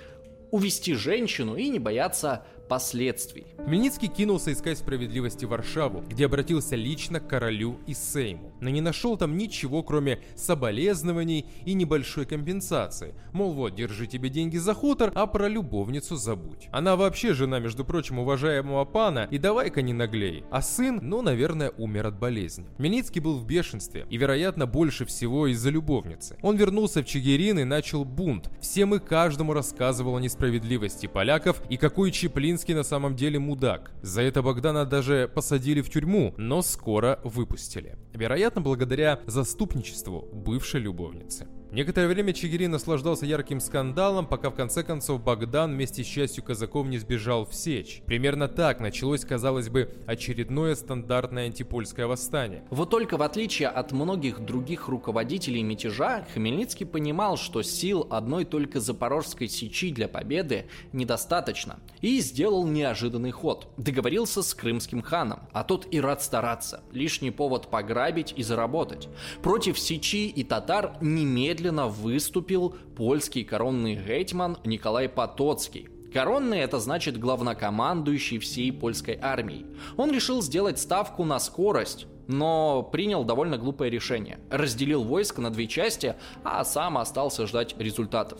увести 0.52 0.94
женщину 0.94 1.58
и 1.58 1.68
не 1.68 1.80
бояться 1.80 2.46
последствий. 2.68 3.46
Хмельницкий 3.66 4.08
кинулся 4.08 4.52
искать 4.54 4.78
справедливости 4.78 5.46
в 5.46 5.50
Варшаву, 5.50 6.02
где 6.08 6.26
обратился 6.26 6.76
лично 6.76 7.20
к 7.20 7.28
королю 7.28 7.80
и 7.88 7.94
Сейму, 7.94 8.54
но 8.62 8.70
не 8.70 8.82
нашел 8.82 9.18
там 9.18 9.38
ничего, 9.38 9.84
кроме 9.84 10.20
соболезнований 10.36 11.46
и 11.66 11.74
небольшой 11.74 12.26
компенсации. 12.26 13.16
Мол, 13.34 13.54
вот, 13.54 13.76
держи 13.76 14.08
тебе 14.08 14.30
деньги 14.30 14.58
за 14.58 14.74
хутор, 14.74 15.12
а 15.16 15.28
про 15.28 15.48
любовницу 15.48 16.16
забудь. 16.16 16.68
Она 16.72 16.96
вообще 16.96 17.34
жена, 17.34 17.60
между 17.60 17.86
прочим, 17.86 18.20
уважаемого 18.20 18.86
пана, 18.86 19.28
и 19.32 19.38
давай-ка 19.38 19.82
не 19.82 19.94
наглей. 19.94 20.44
А 20.52 20.62
сын, 20.62 21.00
ну, 21.02 21.22
наверное, 21.22 21.72
умер 21.78 22.08
от 22.08 22.20
болезни. 22.20 22.66
Хмельницкий 22.78 23.22
был 23.22 23.38
в 23.38 23.46
бешенстве, 23.46 24.06
и, 24.10 24.18
вероятно, 24.18 24.66
больше 24.66 25.06
всего 25.06 25.48
из-за 25.48 25.70
любовницы. 25.70 26.38
Он 26.42 26.56
вернулся 26.56 27.02
в 27.02 27.06
Чигирин 27.06 27.60
и 27.60 27.64
начал 27.64 28.06
бунт. 28.06 28.50
Всем 28.62 28.96
и 28.96 29.00
каждому 29.00 29.54
рассказывал 29.54 30.16
о 30.16 30.22
несправедливости 30.22 31.08
поляков 31.08 31.62
и 31.70 31.78
какой 31.78 32.12
Чеплин 32.12 32.57
Белинский 32.58 32.74
на 32.74 32.84
самом 32.84 33.16
деле 33.16 33.38
мудак. 33.38 33.92
За 34.02 34.24
это 34.24 34.42
Богдана 34.42 34.84
даже 34.84 35.28
посадили 35.28 35.82
в 35.82 35.92
тюрьму, 35.92 36.34
но 36.38 36.64
скоро 36.64 37.20
выпустили. 37.24 37.98
Вероятно, 38.16 38.62
благодаря 38.62 39.20
заступничеству 39.28 40.28
бывшей 40.34 40.82
любовницы. 40.82 41.48
Некоторое 41.78 42.08
время 42.08 42.34
Чигирин 42.34 42.72
наслаждался 42.72 43.28
ярким 43.28 43.60
скандалом, 43.60 44.26
пока 44.26 44.50
в 44.50 44.56
конце 44.56 44.82
концов 44.82 45.22
Богдан 45.22 45.74
вместе 45.74 46.04
с 46.04 46.08
частью 46.08 46.44
казаков 46.44 46.88
не 46.88 46.98
сбежал 46.98 47.46
в 47.46 47.54
Сечь. 47.54 48.02
Примерно 48.08 48.48
так 48.48 48.80
началось, 48.80 49.24
казалось 49.24 49.70
бы, 49.70 49.94
очередное 50.08 50.74
стандартное 50.74 51.46
антипольское 51.46 52.08
восстание. 52.08 52.64
Вот 52.72 52.90
только 52.90 53.18
в 53.18 53.22
отличие 53.22 53.68
от 53.68 53.92
многих 53.92 54.40
других 54.40 54.88
руководителей 54.88 55.62
мятежа, 55.62 56.26
Хмельницкий 56.34 56.88
понимал, 56.88 57.38
что 57.38 57.62
сил 57.62 58.08
одной 58.10 58.46
только 58.46 58.80
Запорожской 58.80 59.48
Сечи 59.48 59.92
для 59.92 60.08
победы 60.08 60.66
недостаточно, 60.94 61.80
и 62.02 62.20
сделал 62.22 62.66
неожиданный 62.66 63.30
ход. 63.30 63.68
Договорился 63.78 64.42
с 64.42 64.52
крымским 64.56 65.04
ханом, 65.04 65.42
а 65.54 65.64
тот 65.64 65.88
и 65.92 66.02
рад 66.02 66.24
стараться, 66.24 66.82
лишний 66.92 67.30
повод 67.30 67.68
пограбить 67.68 68.34
и 68.36 68.42
заработать. 68.42 69.10
Против 69.44 69.78
Сечи 69.78 70.26
и 70.28 70.44
татар 70.44 70.98
немедленно 71.02 71.67
немедленно 71.68 71.88
выступил 71.88 72.76
польский 72.96 73.44
коронный 73.44 73.96
гетьман 73.96 74.58
Николай 74.64 75.10
Потоцкий. 75.10 75.90
Коронный 76.14 76.60
это 76.60 76.80
значит 76.80 77.20
главнокомандующий 77.20 78.40
всей 78.40 78.72
польской 78.72 79.20
армией. 79.22 79.66
Он 79.98 80.12
решил 80.12 80.42
сделать 80.42 80.80
ставку 80.80 81.26
на 81.26 81.40
скорость, 81.40 82.08
но 82.28 82.84
принял 82.84 83.26
довольно 83.26 83.58
глупое 83.58 83.92
решение. 83.92 84.40
Разделил 84.50 85.04
войско 85.04 85.42
на 85.42 85.50
две 85.50 85.68
части, 85.68 86.16
а 86.44 86.64
сам 86.64 86.98
остался 86.98 87.46
ждать 87.46 87.76
результатов. 87.78 88.40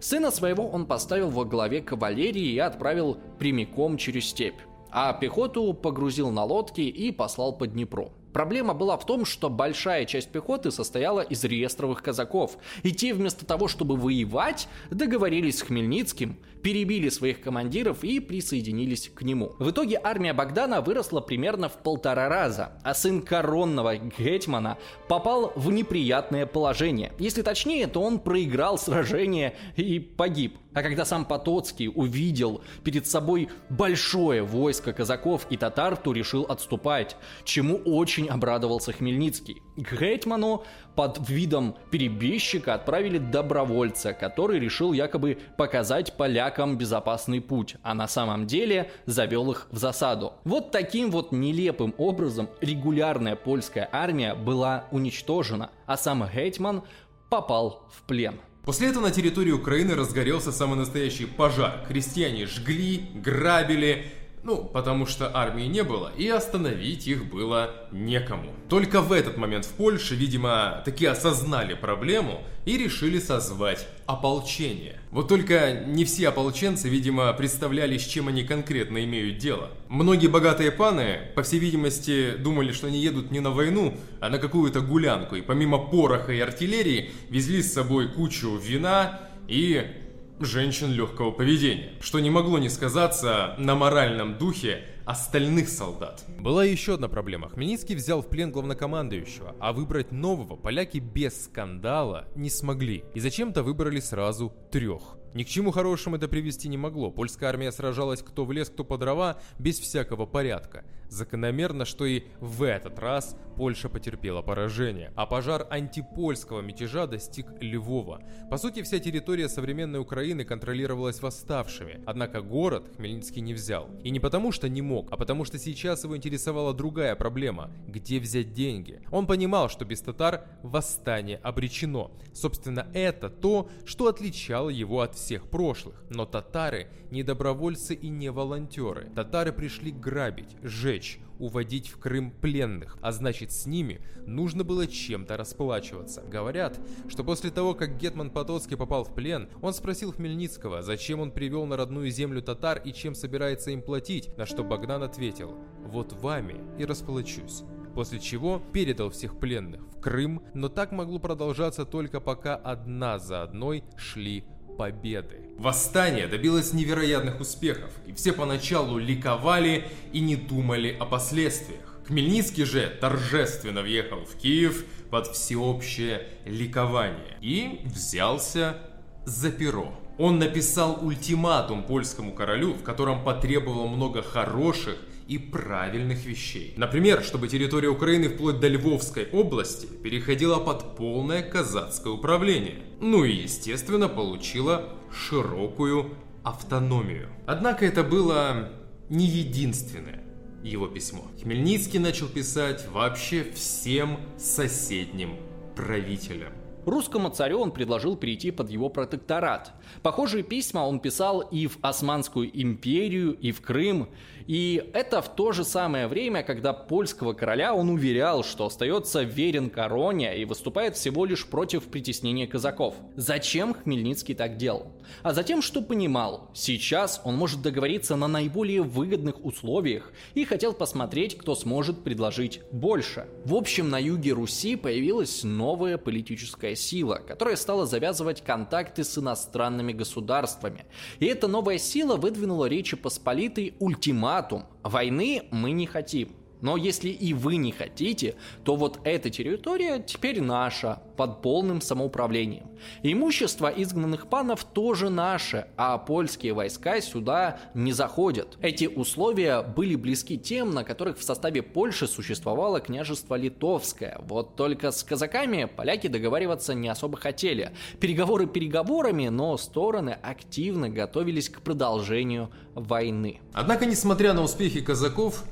Сына 0.00 0.30
своего 0.30 0.68
он 0.68 0.86
поставил 0.86 1.30
во 1.30 1.44
главе 1.44 1.80
кавалерии 1.80 2.52
и 2.52 2.58
отправил 2.58 3.16
прямиком 3.38 3.96
через 3.96 4.26
степь, 4.26 4.60
а 4.90 5.12
пехоту 5.14 5.72
погрузил 5.74 6.30
на 6.30 6.44
лодки 6.44 6.82
и 6.82 7.10
послал 7.12 7.56
по 7.56 7.66
Днепру. 7.66 8.12
Проблема 8.36 8.74
была 8.74 8.98
в 8.98 9.06
том, 9.06 9.24
что 9.24 9.48
большая 9.48 10.04
часть 10.04 10.28
пехоты 10.28 10.70
состояла 10.70 11.20
из 11.20 11.42
реестровых 11.42 12.02
казаков, 12.02 12.58
и 12.82 12.92
те 12.92 13.14
вместо 13.14 13.46
того, 13.46 13.66
чтобы 13.66 13.96
воевать, 13.96 14.68
договорились 14.90 15.60
с 15.60 15.62
Хмельницким, 15.62 16.36
перебили 16.66 17.10
своих 17.10 17.42
командиров 17.42 18.02
и 18.02 18.18
присоединились 18.18 19.08
к 19.14 19.22
нему. 19.22 19.54
В 19.60 19.70
итоге 19.70 20.00
армия 20.02 20.32
Богдана 20.32 20.80
выросла 20.80 21.20
примерно 21.20 21.68
в 21.68 21.74
полтора 21.74 22.28
раза, 22.28 22.72
а 22.82 22.92
сын 22.92 23.22
коронного 23.22 23.94
Гетмана 23.96 24.76
попал 25.06 25.52
в 25.54 25.70
неприятное 25.70 26.44
положение. 26.44 27.12
Если 27.20 27.42
точнее, 27.42 27.86
то 27.86 28.02
он 28.02 28.18
проиграл 28.18 28.78
сражение 28.78 29.54
и 29.76 30.00
погиб. 30.00 30.58
А 30.74 30.82
когда 30.82 31.04
сам 31.04 31.24
Потоцкий 31.24 31.88
увидел 31.88 32.60
перед 32.82 33.06
собой 33.06 33.48
большое 33.70 34.42
войско 34.42 34.92
казаков 34.92 35.46
и 35.48 35.56
татар, 35.56 35.96
то 35.96 36.12
решил 36.12 36.46
отступать, 36.48 37.16
чему 37.44 37.76
очень 37.76 38.28
обрадовался 38.28 38.92
Хмельницкий. 38.92 39.62
К 39.76 39.92
Гетману 40.00 40.64
под 40.94 41.28
видом 41.28 41.76
перебежчика 41.90 42.74
отправили 42.74 43.18
добровольца, 43.18 44.14
который 44.14 44.58
решил 44.58 44.94
якобы 44.94 45.38
показать 45.58 46.16
полякам 46.16 46.78
безопасный 46.78 47.42
путь, 47.42 47.76
а 47.82 47.92
на 47.92 48.08
самом 48.08 48.46
деле 48.46 48.90
завел 49.04 49.50
их 49.50 49.66
в 49.70 49.76
засаду. 49.76 50.32
Вот 50.44 50.70
таким 50.70 51.10
вот 51.10 51.30
нелепым 51.30 51.94
образом 51.98 52.48
регулярная 52.62 53.36
польская 53.36 53.88
армия 53.92 54.34
была 54.34 54.86
уничтожена, 54.90 55.70
а 55.84 55.96
сам 55.98 56.26
Гетман 56.26 56.82
попал 57.28 57.86
в 57.92 58.02
плен. 58.02 58.40
После 58.64 58.88
этого 58.88 59.04
на 59.04 59.10
территории 59.12 59.52
Украины 59.52 59.94
разгорелся 59.94 60.50
самый 60.50 60.76
настоящий 60.76 61.26
пожар. 61.26 61.84
Крестьяне 61.86 62.46
жгли, 62.46 63.10
грабили, 63.14 64.06
Ну, 64.46 64.62
потому 64.62 65.06
что 65.06 65.36
армии 65.36 65.64
не 65.64 65.82
было, 65.82 66.12
и 66.16 66.28
остановить 66.28 67.08
их 67.08 67.28
было 67.28 67.88
некому. 67.90 68.52
Только 68.68 69.00
в 69.00 69.10
этот 69.10 69.36
момент 69.36 69.64
в 69.64 69.72
Польше, 69.72 70.14
видимо, 70.14 70.82
таки 70.84 71.04
осознали 71.04 71.74
проблему 71.74 72.44
и 72.64 72.78
решили 72.78 73.18
созвать 73.18 73.88
ополчение. 74.06 75.00
Вот 75.10 75.26
только 75.26 75.72
не 75.72 76.04
все 76.04 76.28
ополченцы, 76.28 76.88
видимо, 76.88 77.32
представляли, 77.32 77.98
с 77.98 78.04
чем 78.04 78.28
они 78.28 78.44
конкретно 78.44 79.02
имеют 79.02 79.38
дело. 79.38 79.70
Многие 79.88 80.28
богатые 80.28 80.70
паны, 80.70 81.22
по 81.34 81.42
всей 81.42 81.58
видимости, 81.58 82.36
думали, 82.38 82.70
что 82.70 82.86
они 82.86 83.00
едут 83.00 83.32
не 83.32 83.40
на 83.40 83.50
войну, 83.50 83.98
а 84.20 84.28
на 84.28 84.38
какую-то 84.38 84.80
гулянку, 84.80 85.34
и 85.34 85.40
помимо 85.40 85.78
пороха 85.78 86.32
и 86.32 86.38
артиллерии 86.38 87.10
везли 87.30 87.64
с 87.64 87.72
собой 87.72 88.12
кучу 88.12 88.56
вина 88.58 89.22
и 89.48 90.05
женщин 90.40 90.92
легкого 90.92 91.30
поведения, 91.30 91.92
что 92.00 92.20
не 92.20 92.30
могло 92.30 92.58
не 92.58 92.68
сказаться 92.68 93.54
на 93.58 93.74
моральном 93.74 94.38
духе 94.38 94.84
остальных 95.06 95.68
солдат. 95.68 96.24
Была 96.38 96.64
еще 96.64 96.94
одна 96.94 97.08
проблема. 97.08 97.48
Хмельницкий 97.48 97.94
взял 97.94 98.22
в 98.22 98.28
плен 98.28 98.50
главнокомандующего, 98.50 99.54
а 99.60 99.72
выбрать 99.72 100.12
нового 100.12 100.56
поляки 100.56 100.98
без 100.98 101.44
скандала 101.44 102.26
не 102.34 102.50
смогли. 102.50 103.04
И 103.14 103.20
зачем-то 103.20 103.62
выбрали 103.62 104.00
сразу 104.00 104.52
трех. 104.70 105.15
Ни 105.36 105.42
к 105.42 105.48
чему 105.48 105.70
хорошему 105.70 106.16
это 106.16 106.28
привести 106.28 106.66
не 106.66 106.78
могло. 106.78 107.10
Польская 107.10 107.50
армия 107.50 107.70
сражалась 107.70 108.22
кто 108.22 108.46
в 108.46 108.52
лес, 108.52 108.70
кто 108.70 108.84
по 108.84 108.96
дрова, 108.96 109.38
без 109.58 109.78
всякого 109.78 110.24
порядка. 110.24 110.82
Закономерно, 111.10 111.84
что 111.84 112.06
и 112.06 112.22
в 112.40 112.62
этот 112.62 112.98
раз 112.98 113.36
Польша 113.54 113.90
потерпела 113.90 114.40
поражение, 114.40 115.12
а 115.14 115.26
пожар 115.26 115.66
антипольского 115.68 116.62
мятежа 116.62 117.06
достиг 117.06 117.48
Львова. 117.60 118.22
По 118.50 118.56
сути, 118.56 118.82
вся 118.82 118.98
территория 118.98 119.50
современной 119.50 120.00
Украины 120.00 120.44
контролировалась 120.44 121.20
восставшими, 121.20 122.00
однако 122.06 122.40
город 122.40 122.90
Хмельницкий 122.96 123.42
не 123.42 123.52
взял. 123.52 123.90
И 124.02 124.10
не 124.10 124.20
потому, 124.20 124.52
что 124.52 124.70
не 124.70 124.80
мог, 124.80 125.12
а 125.12 125.18
потому 125.18 125.44
что 125.44 125.58
сейчас 125.58 126.04
его 126.04 126.16
интересовала 126.16 126.72
другая 126.72 127.14
проблема– 127.14 127.70
где 127.86 128.18
взять 128.20 128.52
деньги. 128.52 129.00
Он 129.10 129.26
понимал, 129.26 129.68
что 129.68 129.84
без 129.84 130.00
татар 130.00 130.46
восстание 130.62 131.38
обречено. 131.42 132.10
Собственно, 132.34 132.86
это 132.92 133.30
то, 133.30 133.70
что 133.84 134.08
отличало 134.08 134.68
его 134.68 135.00
от 135.00 135.16
прошлых. 135.34 136.02
Но 136.10 136.24
татары 136.26 136.88
не 137.10 137.22
добровольцы 137.22 137.94
и 137.94 138.08
не 138.08 138.30
волонтеры. 138.30 139.10
Татары 139.14 139.52
пришли 139.52 139.90
грабить, 139.90 140.56
сжечь, 140.62 141.20
уводить 141.38 141.88
в 141.88 141.98
Крым 141.98 142.30
пленных, 142.30 142.98
а 143.02 143.12
значит 143.12 143.52
с 143.52 143.66
ними 143.66 144.00
нужно 144.26 144.64
было 144.64 144.86
чем-то 144.86 145.36
расплачиваться. 145.36 146.22
Говорят, 146.22 146.78
что 147.08 147.24
после 147.24 147.50
того, 147.50 147.74
как 147.74 147.98
Гетман 147.98 148.30
Потоцкий 148.30 148.76
попал 148.76 149.04
в 149.04 149.14
плен, 149.14 149.48
он 149.62 149.74
спросил 149.74 150.12
Хмельницкого, 150.12 150.82
зачем 150.82 151.20
он 151.20 151.30
привел 151.30 151.66
на 151.66 151.76
родную 151.76 152.10
землю 152.10 152.42
татар 152.42 152.80
и 152.84 152.92
чем 152.92 153.14
собирается 153.14 153.70
им 153.70 153.82
платить, 153.82 154.36
на 154.36 154.46
что 154.46 154.64
Богдан 154.64 155.02
ответил 155.02 155.56
«Вот 155.84 156.12
вами 156.12 156.56
и 156.78 156.84
расплачусь» 156.84 157.64
после 157.96 158.20
чего 158.20 158.60
передал 158.74 159.08
всех 159.08 159.38
пленных 159.38 159.80
в 159.80 160.00
Крым, 160.02 160.42
но 160.52 160.68
так 160.68 160.92
могло 160.92 161.18
продолжаться 161.18 161.86
только 161.86 162.20
пока 162.20 162.54
одна 162.54 163.18
за 163.18 163.42
одной 163.42 163.84
шли 163.96 164.44
победы. 164.76 165.40
Восстание 165.58 166.26
добилось 166.26 166.72
невероятных 166.72 167.40
успехов, 167.40 167.90
и 168.06 168.12
все 168.12 168.32
поначалу 168.32 168.98
ликовали 168.98 169.84
и 170.12 170.20
не 170.20 170.36
думали 170.36 170.94
о 170.98 171.06
последствиях. 171.06 171.80
Хмельницкий 172.06 172.64
же 172.64 172.96
торжественно 173.00 173.82
въехал 173.82 174.24
в 174.24 174.36
Киев 174.36 174.84
под 175.10 175.28
всеобщее 175.28 176.28
ликование 176.44 177.36
и 177.40 177.80
взялся 177.84 178.76
за 179.24 179.50
перо. 179.50 179.92
Он 180.18 180.38
написал 180.38 180.98
ультиматум 181.04 181.82
польскому 181.82 182.32
королю, 182.32 182.74
в 182.74 182.82
котором 182.82 183.24
потребовал 183.24 183.88
много 183.88 184.22
хороших 184.22 184.96
и 185.28 185.38
правильных 185.38 186.24
вещей. 186.24 186.74
Например, 186.76 187.22
чтобы 187.22 187.48
территория 187.48 187.88
Украины 187.88 188.28
вплоть 188.28 188.60
до 188.60 188.68
Львовской 188.68 189.28
области 189.32 189.86
переходила 189.86 190.58
под 190.58 190.96
полное 190.96 191.42
казацкое 191.42 192.12
управление. 192.12 192.82
Ну 193.00 193.24
и, 193.24 193.32
естественно, 193.32 194.08
получила 194.08 194.90
широкую 195.12 196.14
автономию. 196.44 197.28
Однако 197.46 197.84
это 197.84 198.04
было 198.04 198.70
не 199.08 199.26
единственное 199.26 200.22
его 200.62 200.86
письмо. 200.86 201.24
Хмельницкий 201.42 201.98
начал 201.98 202.28
писать 202.28 202.86
вообще 202.88 203.44
всем 203.54 204.18
соседним 204.38 205.36
правителям. 205.74 206.52
Русскому 206.86 207.30
царю 207.30 207.60
он 207.60 207.72
предложил 207.72 208.16
перейти 208.16 208.52
под 208.52 208.70
его 208.70 208.88
протекторат. 208.88 209.72
Похожие 210.02 210.44
письма 210.44 210.80
он 210.80 211.00
писал 211.00 211.40
и 211.40 211.66
в 211.66 211.78
Османскую 211.82 212.48
империю, 212.58 213.34
и 213.34 213.50
в 213.50 213.60
Крым, 213.60 214.08
и 214.46 214.90
это 214.94 215.20
в 215.22 215.34
то 215.34 215.50
же 215.50 215.64
самое 215.64 216.06
время, 216.06 216.44
когда 216.44 216.72
польского 216.72 217.32
короля 217.32 217.74
он 217.74 217.90
уверял, 217.90 218.44
что 218.44 218.66
остается 218.66 219.22
верен 219.22 219.70
короне 219.70 220.38
и 220.38 220.44
выступает 220.44 220.96
всего 220.96 221.24
лишь 221.24 221.46
против 221.46 221.84
притеснения 221.84 222.46
казаков. 222.46 222.94
Зачем 223.16 223.74
Хмельницкий 223.74 224.36
так 224.36 224.56
делал? 224.56 224.92
А 225.24 225.34
затем, 225.34 225.62
что 225.62 225.82
понимал, 225.82 226.50
сейчас 226.54 227.20
он 227.24 227.36
может 227.36 227.62
договориться 227.62 228.14
на 228.14 228.28
наиболее 228.28 228.82
выгодных 228.82 229.44
условиях 229.44 230.12
и 230.34 230.44
хотел 230.44 230.72
посмотреть, 230.72 231.36
кто 231.36 231.56
сможет 231.56 232.04
предложить 232.04 232.60
больше. 232.70 233.26
В 233.44 233.54
общем, 233.54 233.90
на 233.90 233.98
юге 233.98 234.32
Руси 234.32 234.76
появилась 234.76 235.42
новая 235.42 235.98
политическая 235.98 236.75
сила, 236.76 237.20
которая 237.26 237.56
стала 237.56 237.86
завязывать 237.86 238.44
контакты 238.44 239.02
с 239.02 239.18
иностранными 239.18 239.92
государствами. 239.92 240.86
И 241.18 241.26
эта 241.26 241.48
новая 241.48 241.78
сила 241.78 242.16
выдвинула 242.16 242.66
Речи 242.66 242.96
Посполитой 242.96 243.74
ультиматум. 243.80 244.66
Войны 244.82 245.48
мы 245.50 245.72
не 245.72 245.86
хотим. 245.86 246.36
Но 246.66 246.76
если 246.76 247.10
и 247.10 247.32
вы 247.32 247.58
не 247.58 247.70
хотите, 247.70 248.34
то 248.64 248.74
вот 248.74 248.98
эта 249.04 249.30
территория 249.30 250.02
теперь 250.04 250.42
наша, 250.42 251.00
под 251.16 251.40
полным 251.40 251.80
самоуправлением. 251.80 252.66
Имущество 253.04 253.68
изгнанных 253.68 254.26
панов 254.26 254.64
тоже 254.64 255.08
наше, 255.08 255.68
а 255.76 255.96
польские 255.96 256.54
войска 256.54 257.00
сюда 257.00 257.60
не 257.74 257.92
заходят. 257.92 258.58
Эти 258.60 258.86
условия 258.86 259.62
были 259.62 259.94
близки 259.94 260.36
тем, 260.36 260.74
на 260.74 260.82
которых 260.82 261.18
в 261.18 261.22
составе 261.22 261.62
Польши 261.62 262.08
существовало 262.08 262.80
княжество 262.80 263.36
Литовское. 263.36 264.20
Вот 264.22 264.56
только 264.56 264.90
с 264.90 265.04
казаками 265.04 265.68
поляки 265.74 266.08
договариваться 266.08 266.74
не 266.74 266.88
особо 266.88 267.16
хотели. 267.16 267.70
Переговоры 268.00 268.48
переговорами, 268.48 269.28
но 269.28 269.56
стороны 269.56 270.18
активно 270.20 270.88
готовились 270.90 271.48
к 271.48 271.60
продолжению 271.60 272.50
войны. 272.74 273.40
Однако, 273.52 273.86
несмотря 273.86 274.32
на 274.32 274.42
успехи 274.42 274.80
казаков, 274.80 275.44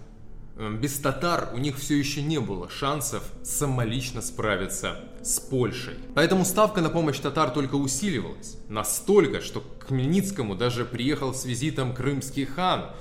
без 0.56 0.98
татар 0.98 1.50
у 1.52 1.58
них 1.58 1.76
все 1.78 1.98
еще 1.98 2.22
не 2.22 2.38
было 2.38 2.70
шансов 2.70 3.24
самолично 3.42 4.22
справиться 4.22 5.00
с 5.22 5.40
Польшей. 5.40 5.94
Поэтому 6.14 6.44
ставка 6.44 6.80
на 6.80 6.90
помощь 6.90 7.18
татар 7.18 7.50
только 7.50 7.74
усиливалась. 7.74 8.56
Настолько, 8.68 9.40
что 9.40 9.60
к 9.60 9.88
Хмельницкому 9.88 10.54
даже 10.54 10.84
приехал 10.84 11.34
с 11.34 11.44
визитом 11.44 11.92
крымский 11.92 12.44
хан. 12.44 12.92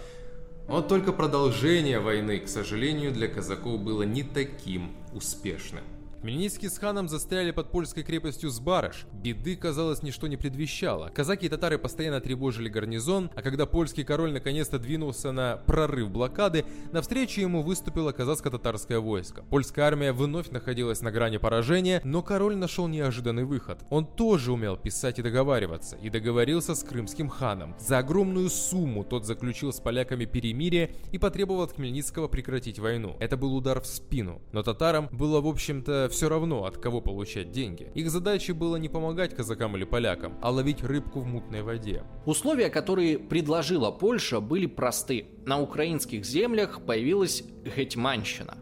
Вот 0.67 0.87
только 0.87 1.11
продолжение 1.11 1.99
войны, 1.99 2.39
к 2.39 2.47
сожалению, 2.47 3.11
для 3.11 3.27
казаков 3.27 3.81
было 3.81 4.03
не 4.03 4.23
таким 4.23 4.91
успешным. 5.13 5.83
Хмельницкий 6.23 6.69
с 6.69 6.77
ханом 6.77 7.09
застряли 7.09 7.51
под 7.51 7.69
польской 7.69 8.01
крепостью 8.01 8.49
Сбарыш. 8.49 9.07
Беды, 9.11 9.57
казалось, 9.57 10.03
ничто 10.03 10.27
не 10.27 10.37
предвещало. 10.37 11.09
Казаки 11.09 11.47
и 11.47 11.49
татары 11.49 11.77
постоянно 11.77 12.21
тревожили 12.21 12.69
гарнизон, 12.69 13.29
а 13.35 13.41
когда 13.41 13.65
польский 13.65 14.05
король 14.05 14.31
наконец-то 14.31 14.79
двинулся 14.79 15.33
на 15.33 15.57
прорыв 15.57 16.11
блокады, 16.11 16.63
навстречу 16.93 17.41
ему 17.41 17.61
выступило 17.61 18.13
казацко-татарское 18.13 19.01
войско. 19.01 19.43
Польская 19.49 19.81
армия 19.81 20.13
вновь 20.13 20.49
находилась 20.49 21.01
на 21.01 21.11
грани 21.11 21.35
поражения, 21.35 21.99
но 22.05 22.21
король 22.21 22.55
нашел 22.55 22.87
неожиданный 22.87 23.43
выход. 23.43 23.81
Он 23.89 24.05
тоже 24.05 24.53
умел 24.53 24.77
писать 24.77 25.19
и 25.19 25.23
договариваться, 25.23 25.97
и 25.97 26.09
договорился 26.09 26.73
с 26.73 26.83
крымским 26.85 27.27
ханом. 27.27 27.75
За 27.81 27.97
огромную 27.97 28.49
сумму 28.49 29.03
тот 29.03 29.25
заключил 29.25 29.73
с 29.73 29.81
поляками 29.81 30.23
перемирие 30.23 30.95
и 31.11 31.17
потребовал 31.17 31.63
от 31.63 31.73
Хмельницкого 31.73 32.29
прекратить 32.29 32.79
войну. 32.79 33.17
Это 33.19 33.35
был 33.35 33.53
удар 33.53 33.81
в 33.81 33.87
спину, 33.87 34.41
но 34.53 34.63
татарам 34.63 35.09
было, 35.11 35.41
в 35.41 35.47
общем-то, 35.47 36.11
все 36.13 36.29
равно, 36.29 36.65
от 36.65 36.77
кого 36.77 37.01
получать 37.01 37.51
деньги. 37.51 37.91
Их 37.95 38.09
задачей 38.09 38.53
было 38.53 38.77
не 38.77 38.89
помогать 38.89 39.35
казакам 39.35 39.75
или 39.75 39.83
полякам, 39.83 40.37
а 40.41 40.51
ловить 40.51 40.83
рыбку 40.83 41.19
в 41.19 41.25
мутной 41.25 41.63
воде. 41.63 42.03
Условия, 42.25 42.69
которые 42.69 43.19
предложила 43.19 43.91
Польша, 43.91 44.39
были 44.39 44.65
просты. 44.67 45.25
На 45.45 45.59
украинских 45.59 46.25
землях 46.25 46.85
появилась 46.85 47.43
гетьманщина. 47.75 48.57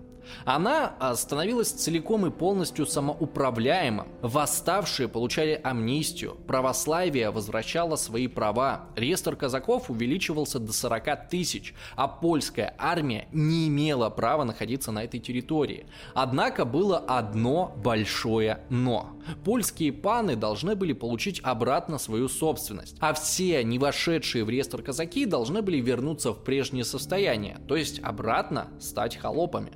Она 0.45 0.95
а, 0.99 1.15
становилась 1.15 1.71
целиком 1.71 2.25
и 2.25 2.31
полностью 2.31 2.85
самоуправляемым. 2.85 4.07
Восставшие 4.21 5.07
получали 5.07 5.59
амнистию, 5.63 6.35
православие 6.47 7.31
возвращало 7.31 7.95
свои 7.95 8.27
права, 8.27 8.85
реестр 8.95 9.35
казаков 9.35 9.89
увеличивался 9.89 10.59
до 10.59 10.73
40 10.73 11.29
тысяч, 11.29 11.73
а 11.95 12.07
польская 12.07 12.75
армия 12.77 13.27
не 13.31 13.67
имела 13.67 14.09
права 14.09 14.43
находиться 14.43 14.91
на 14.91 15.03
этой 15.03 15.19
территории. 15.19 15.85
Однако 16.13 16.65
было 16.65 16.97
одно 16.97 17.73
большое 17.83 18.61
«но». 18.69 19.11
Польские 19.43 19.93
паны 19.93 20.35
должны 20.35 20.75
были 20.75 20.93
получить 20.93 21.41
обратно 21.43 21.97
свою 21.97 22.27
собственность, 22.27 22.97
а 22.99 23.13
все 23.13 23.63
не 23.63 23.79
вошедшие 23.79 24.43
в 24.43 24.49
реестр 24.49 24.81
казаки 24.81 25.25
должны 25.25 25.61
были 25.61 25.77
вернуться 25.77 26.33
в 26.33 26.43
прежнее 26.43 26.83
состояние, 26.83 27.59
то 27.67 27.75
есть 27.75 27.99
обратно 28.03 28.67
стать 28.79 29.17
холопами. 29.17 29.73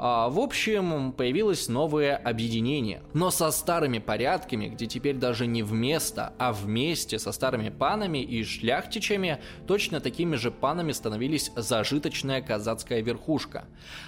А, 0.00 0.28
в 0.28 0.38
общем, 0.38 1.12
появилось 1.12 1.68
новое 1.68 2.16
объединение, 2.16 3.02
но 3.14 3.30
со 3.30 3.50
старыми 3.50 3.98
порядками, 3.98 4.68
где 4.68 4.86
теперь 4.86 5.16
даже 5.16 5.46
не 5.46 5.64
вместо, 5.64 6.32
а 6.38 6.52
вместе 6.52 7.18
со 7.18 7.32
старыми 7.32 7.70
панами 7.70 8.18
и 8.18 8.44
шляхтичами, 8.44 9.40
точно 9.66 10.00
такими 10.00 10.36
же 10.36 10.52
панами 10.52 10.92
становились 10.92 11.50
зажиточная 11.56 12.40
казацкая 12.42 13.00
верхушка. 13.00 13.64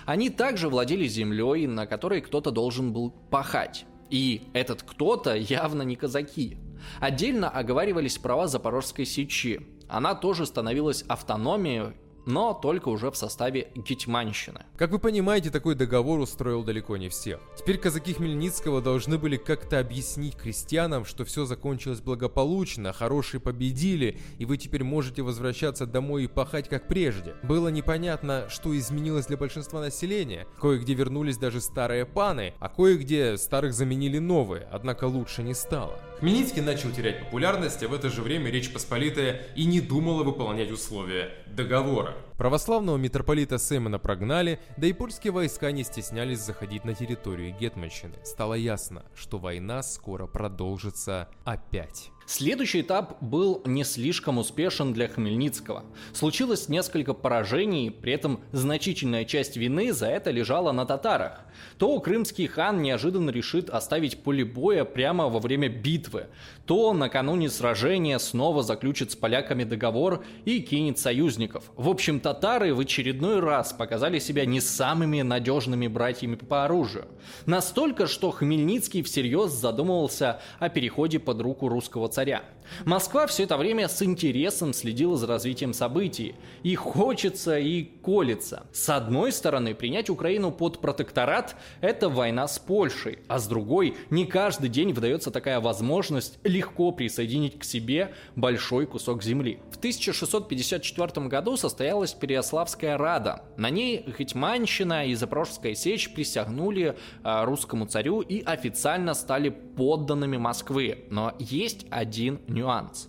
Они 0.06 0.30
также 0.30 0.68
владели 0.68 1.08
землей, 1.08 1.66
на 1.66 1.86
которой 1.86 2.20
кто-то 2.20 2.52
должен 2.52 2.92
был 2.92 3.10
пахать. 3.30 3.84
И 4.10 4.42
этот 4.52 4.82
кто-то 4.82 5.34
явно 5.34 5.82
не 5.82 5.96
казаки. 5.96 6.56
Отдельно 7.00 7.48
оговаривались 7.48 8.18
права 8.18 8.46
Запорожской 8.46 9.04
сечи. 9.04 9.66
Она 9.88 10.14
тоже 10.14 10.46
становилась 10.46 11.02
автономией 11.02 11.94
но 12.30 12.54
только 12.54 12.88
уже 12.88 13.10
в 13.10 13.16
составе 13.16 13.72
Гетьманщины. 13.74 14.64
Как 14.76 14.90
вы 14.90 14.98
понимаете, 14.98 15.50
такой 15.50 15.74
договор 15.74 16.20
устроил 16.20 16.62
далеко 16.62 16.96
не 16.96 17.08
всех. 17.08 17.40
Теперь 17.58 17.78
казаки 17.78 18.14
Хмельницкого 18.14 18.80
должны 18.80 19.18
были 19.18 19.36
как-то 19.36 19.78
объяснить 19.78 20.36
крестьянам, 20.36 21.04
что 21.04 21.24
все 21.24 21.44
закончилось 21.44 22.00
благополучно, 22.00 22.92
хорошие 22.92 23.40
победили, 23.40 24.18
и 24.38 24.44
вы 24.44 24.56
теперь 24.56 24.84
можете 24.84 25.22
возвращаться 25.22 25.86
домой 25.86 26.24
и 26.24 26.28
пахать 26.28 26.68
как 26.68 26.86
прежде. 26.88 27.34
Было 27.42 27.68
непонятно, 27.68 28.46
что 28.48 28.76
изменилось 28.76 29.26
для 29.26 29.36
большинства 29.36 29.80
населения. 29.80 30.46
Кое-где 30.60 30.94
вернулись 30.94 31.36
даже 31.36 31.60
старые 31.60 32.06
паны, 32.06 32.54
а 32.60 32.68
кое-где 32.68 33.36
старых 33.36 33.74
заменили 33.74 34.18
новые, 34.18 34.68
однако 34.70 35.04
лучше 35.04 35.42
не 35.42 35.54
стало. 35.54 35.98
Хмельницкий 36.20 36.60
начал 36.60 36.90
терять 36.90 37.20
популярность, 37.24 37.82
а 37.82 37.88
в 37.88 37.94
это 37.94 38.10
же 38.10 38.20
время 38.22 38.50
Речь 38.50 38.70
Посполитая 38.72 39.46
и 39.56 39.64
не 39.64 39.80
думала 39.80 40.22
выполнять 40.22 40.70
условия 40.70 41.30
договора. 41.46 42.14
Православного 42.36 42.96
митрополита 42.96 43.58
Сеймона 43.58 43.98
прогнали, 43.98 44.60
да 44.76 44.86
и 44.86 44.92
польские 44.92 45.32
войска 45.32 45.70
не 45.72 45.84
стеснялись 45.84 46.40
заходить 46.40 46.84
на 46.84 46.94
территорию 46.94 47.54
Гетманщины. 47.58 48.16
Стало 48.24 48.54
ясно, 48.54 49.04
что 49.14 49.38
война 49.38 49.82
скоро 49.82 50.26
продолжится 50.26 51.28
опять. 51.44 52.10
Следующий 52.32 52.82
этап 52.82 53.20
был 53.20 53.60
не 53.64 53.82
слишком 53.82 54.38
успешен 54.38 54.92
для 54.92 55.08
Хмельницкого. 55.08 55.82
Случилось 56.12 56.68
несколько 56.68 57.12
поражений, 57.12 57.90
при 57.90 58.12
этом 58.12 58.38
значительная 58.52 59.24
часть 59.24 59.56
вины 59.56 59.92
за 59.92 60.06
это 60.06 60.30
лежала 60.30 60.70
на 60.70 60.86
татарах. 60.86 61.40
То 61.76 61.98
крымский 61.98 62.46
хан 62.46 62.82
неожиданно 62.82 63.30
решит 63.30 63.68
оставить 63.68 64.22
поле 64.22 64.44
боя 64.44 64.84
прямо 64.84 65.28
во 65.28 65.40
время 65.40 65.68
битвы, 65.68 66.28
то 66.66 66.92
накануне 66.92 67.50
сражения 67.50 68.18
снова 68.18 68.62
заключит 68.62 69.10
с 69.10 69.16
поляками 69.16 69.64
договор 69.64 70.22
и 70.44 70.60
кинет 70.60 71.00
союзников. 71.00 71.64
В 71.74 71.88
общем, 71.88 72.20
татары 72.20 72.72
в 72.72 72.78
очередной 72.78 73.40
раз 73.40 73.72
показали 73.72 74.20
себя 74.20 74.46
не 74.46 74.60
самыми 74.60 75.22
надежными 75.22 75.88
братьями 75.88 76.36
по 76.36 76.64
оружию. 76.64 77.08
Настолько, 77.46 78.06
что 78.06 78.30
Хмельницкий 78.30 79.02
всерьез 79.02 79.50
задумывался 79.50 80.40
о 80.60 80.68
переходе 80.68 81.18
под 81.18 81.40
руку 81.40 81.68
русского 81.68 82.08
царя 82.08 82.19
царя. 82.20 82.42
Москва 82.84 83.26
все 83.26 83.44
это 83.44 83.56
время 83.56 83.88
с 83.88 84.02
интересом 84.02 84.72
следила 84.72 85.16
за 85.16 85.26
развитием 85.26 85.72
событий. 85.72 86.34
И 86.62 86.74
хочется, 86.74 87.58
и 87.58 87.82
колется. 87.82 88.64
С 88.72 88.88
одной 88.88 89.32
стороны, 89.32 89.74
принять 89.74 90.10
Украину 90.10 90.50
под 90.50 90.80
протекторат– 90.80 91.56
это 91.80 92.08
война 92.08 92.48
с 92.48 92.58
Польшей, 92.58 93.20
а 93.28 93.38
с 93.38 93.46
другой, 93.46 93.96
не 94.10 94.26
каждый 94.26 94.68
день 94.68 94.92
выдается 94.92 95.30
такая 95.30 95.60
возможность 95.60 96.38
легко 96.44 96.92
присоединить 96.92 97.58
к 97.58 97.64
себе 97.64 98.14
большой 98.36 98.86
кусок 98.86 99.22
земли. 99.22 99.60
В 99.70 99.76
1654 99.78 101.26
году 101.26 101.56
состоялась 101.56 102.12
Переяславская 102.12 102.96
Рада. 102.96 103.44
На 103.56 103.70
ней 103.70 104.04
Хитьманщина 104.16 105.06
и 105.06 105.14
Запорожская 105.14 105.74
сечь 105.74 106.12
присягнули 106.12 106.96
а, 107.22 107.44
русскому 107.44 107.86
царю 107.86 108.20
и 108.20 108.42
официально 108.42 109.14
стали 109.14 109.48
подданными 109.48 110.36
Москвы. 110.36 111.04
Но 111.10 111.34
есть 111.38 111.86
один 111.90 112.40
нюанс. 112.46 112.59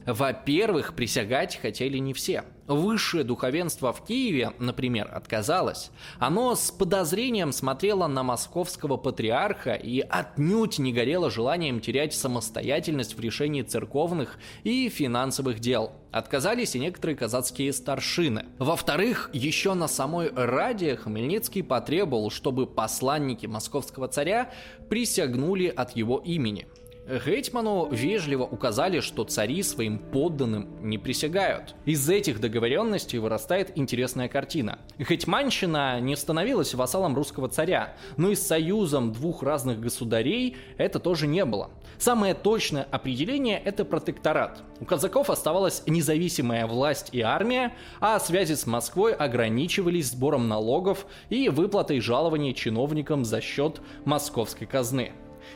Во-первых, 0.06 0.96
присягать 0.96 1.58
хотели 1.58 1.98
не 1.98 2.14
все. 2.14 2.44
Высшее 2.68 3.24
духовенство 3.24 3.92
в 3.92 4.06
Киеве, 4.06 4.54
например, 4.60 5.10
отказалось. 5.14 5.92
Оно 6.20 6.56
с 6.56 6.72
подозрением 6.72 7.52
смотрело 7.52 8.08
на 8.08 8.24
московского 8.24 8.96
патриарха 8.98 9.74
и 9.74 10.00
отнюдь 10.00 10.80
не 10.80 10.94
горело 10.94 11.30
желанием 11.30 11.82
терять 11.82 12.14
самостоятельность 12.14 13.18
в 13.18 13.20
решении 13.20 13.62
церковных 13.62 14.38
и 14.64 14.88
финансовых 14.88 15.60
дел. 15.60 15.92
Отказались 16.12 16.76
и 16.76 16.80
некоторые 16.80 17.18
казацкие 17.18 17.74
старшины. 17.74 18.46
Во-вторых, 18.58 19.30
еще 19.34 19.74
на 19.74 19.88
самой 19.88 20.32
Раде 20.34 20.96
Хмельницкий 20.96 21.64
потребовал, 21.64 22.30
чтобы 22.32 22.68
посланники 22.68 23.48
московского 23.48 24.08
царя 24.08 24.50
присягнули 24.90 25.68
от 25.68 25.96
его 25.96 26.20
имени– 26.20 26.68
Гетьману 27.12 27.90
вежливо 27.92 28.44
указали, 28.44 29.02
что 29.02 29.26
цари 29.26 29.64
своим 29.64 30.00
подданным 30.00 30.70
не 30.82 30.98
присягают. 30.98 31.76
Из 31.84 32.10
этих 32.10 32.40
договоренностей 32.40 33.18
вырастает 33.18 33.78
интересная 33.78 34.30
картина. 34.30 34.80
Гетьманщина 34.98 36.00
не 36.00 36.16
становилась 36.16 36.74
вассалом 36.74 37.16
русского 37.16 37.50
царя, 37.50 37.96
но 38.16 38.32
и 38.32 38.36
союзом 38.36 39.12
двух 39.12 39.44
разных 39.44 39.82
государей 39.82 40.56
это 40.78 41.00
тоже 41.00 41.28
не 41.28 41.44
было. 41.44 41.70
Самое 41.98 42.34
точное 42.34 42.88
определение– 42.90 43.62
это 43.66 43.84
протекторат. 43.84 44.64
У 44.80 44.86
казаков 44.86 45.30
оставалась 45.30 45.84
независимая 45.88 46.66
власть 46.66 47.10
и 47.12 47.20
армия, 47.20 47.74
а 48.00 48.20
связи 48.20 48.54
с 48.54 48.66
Москвой 48.66 49.14
ограничивались 49.14 50.12
сбором 50.12 50.48
налогов 50.48 51.06
и 51.30 51.50
выплатой 51.50 52.00
жалований 52.00 52.54
чиновникам 52.54 53.26
за 53.26 53.42
счет 53.42 53.82
московской 54.06 54.66
казны. 54.66 55.12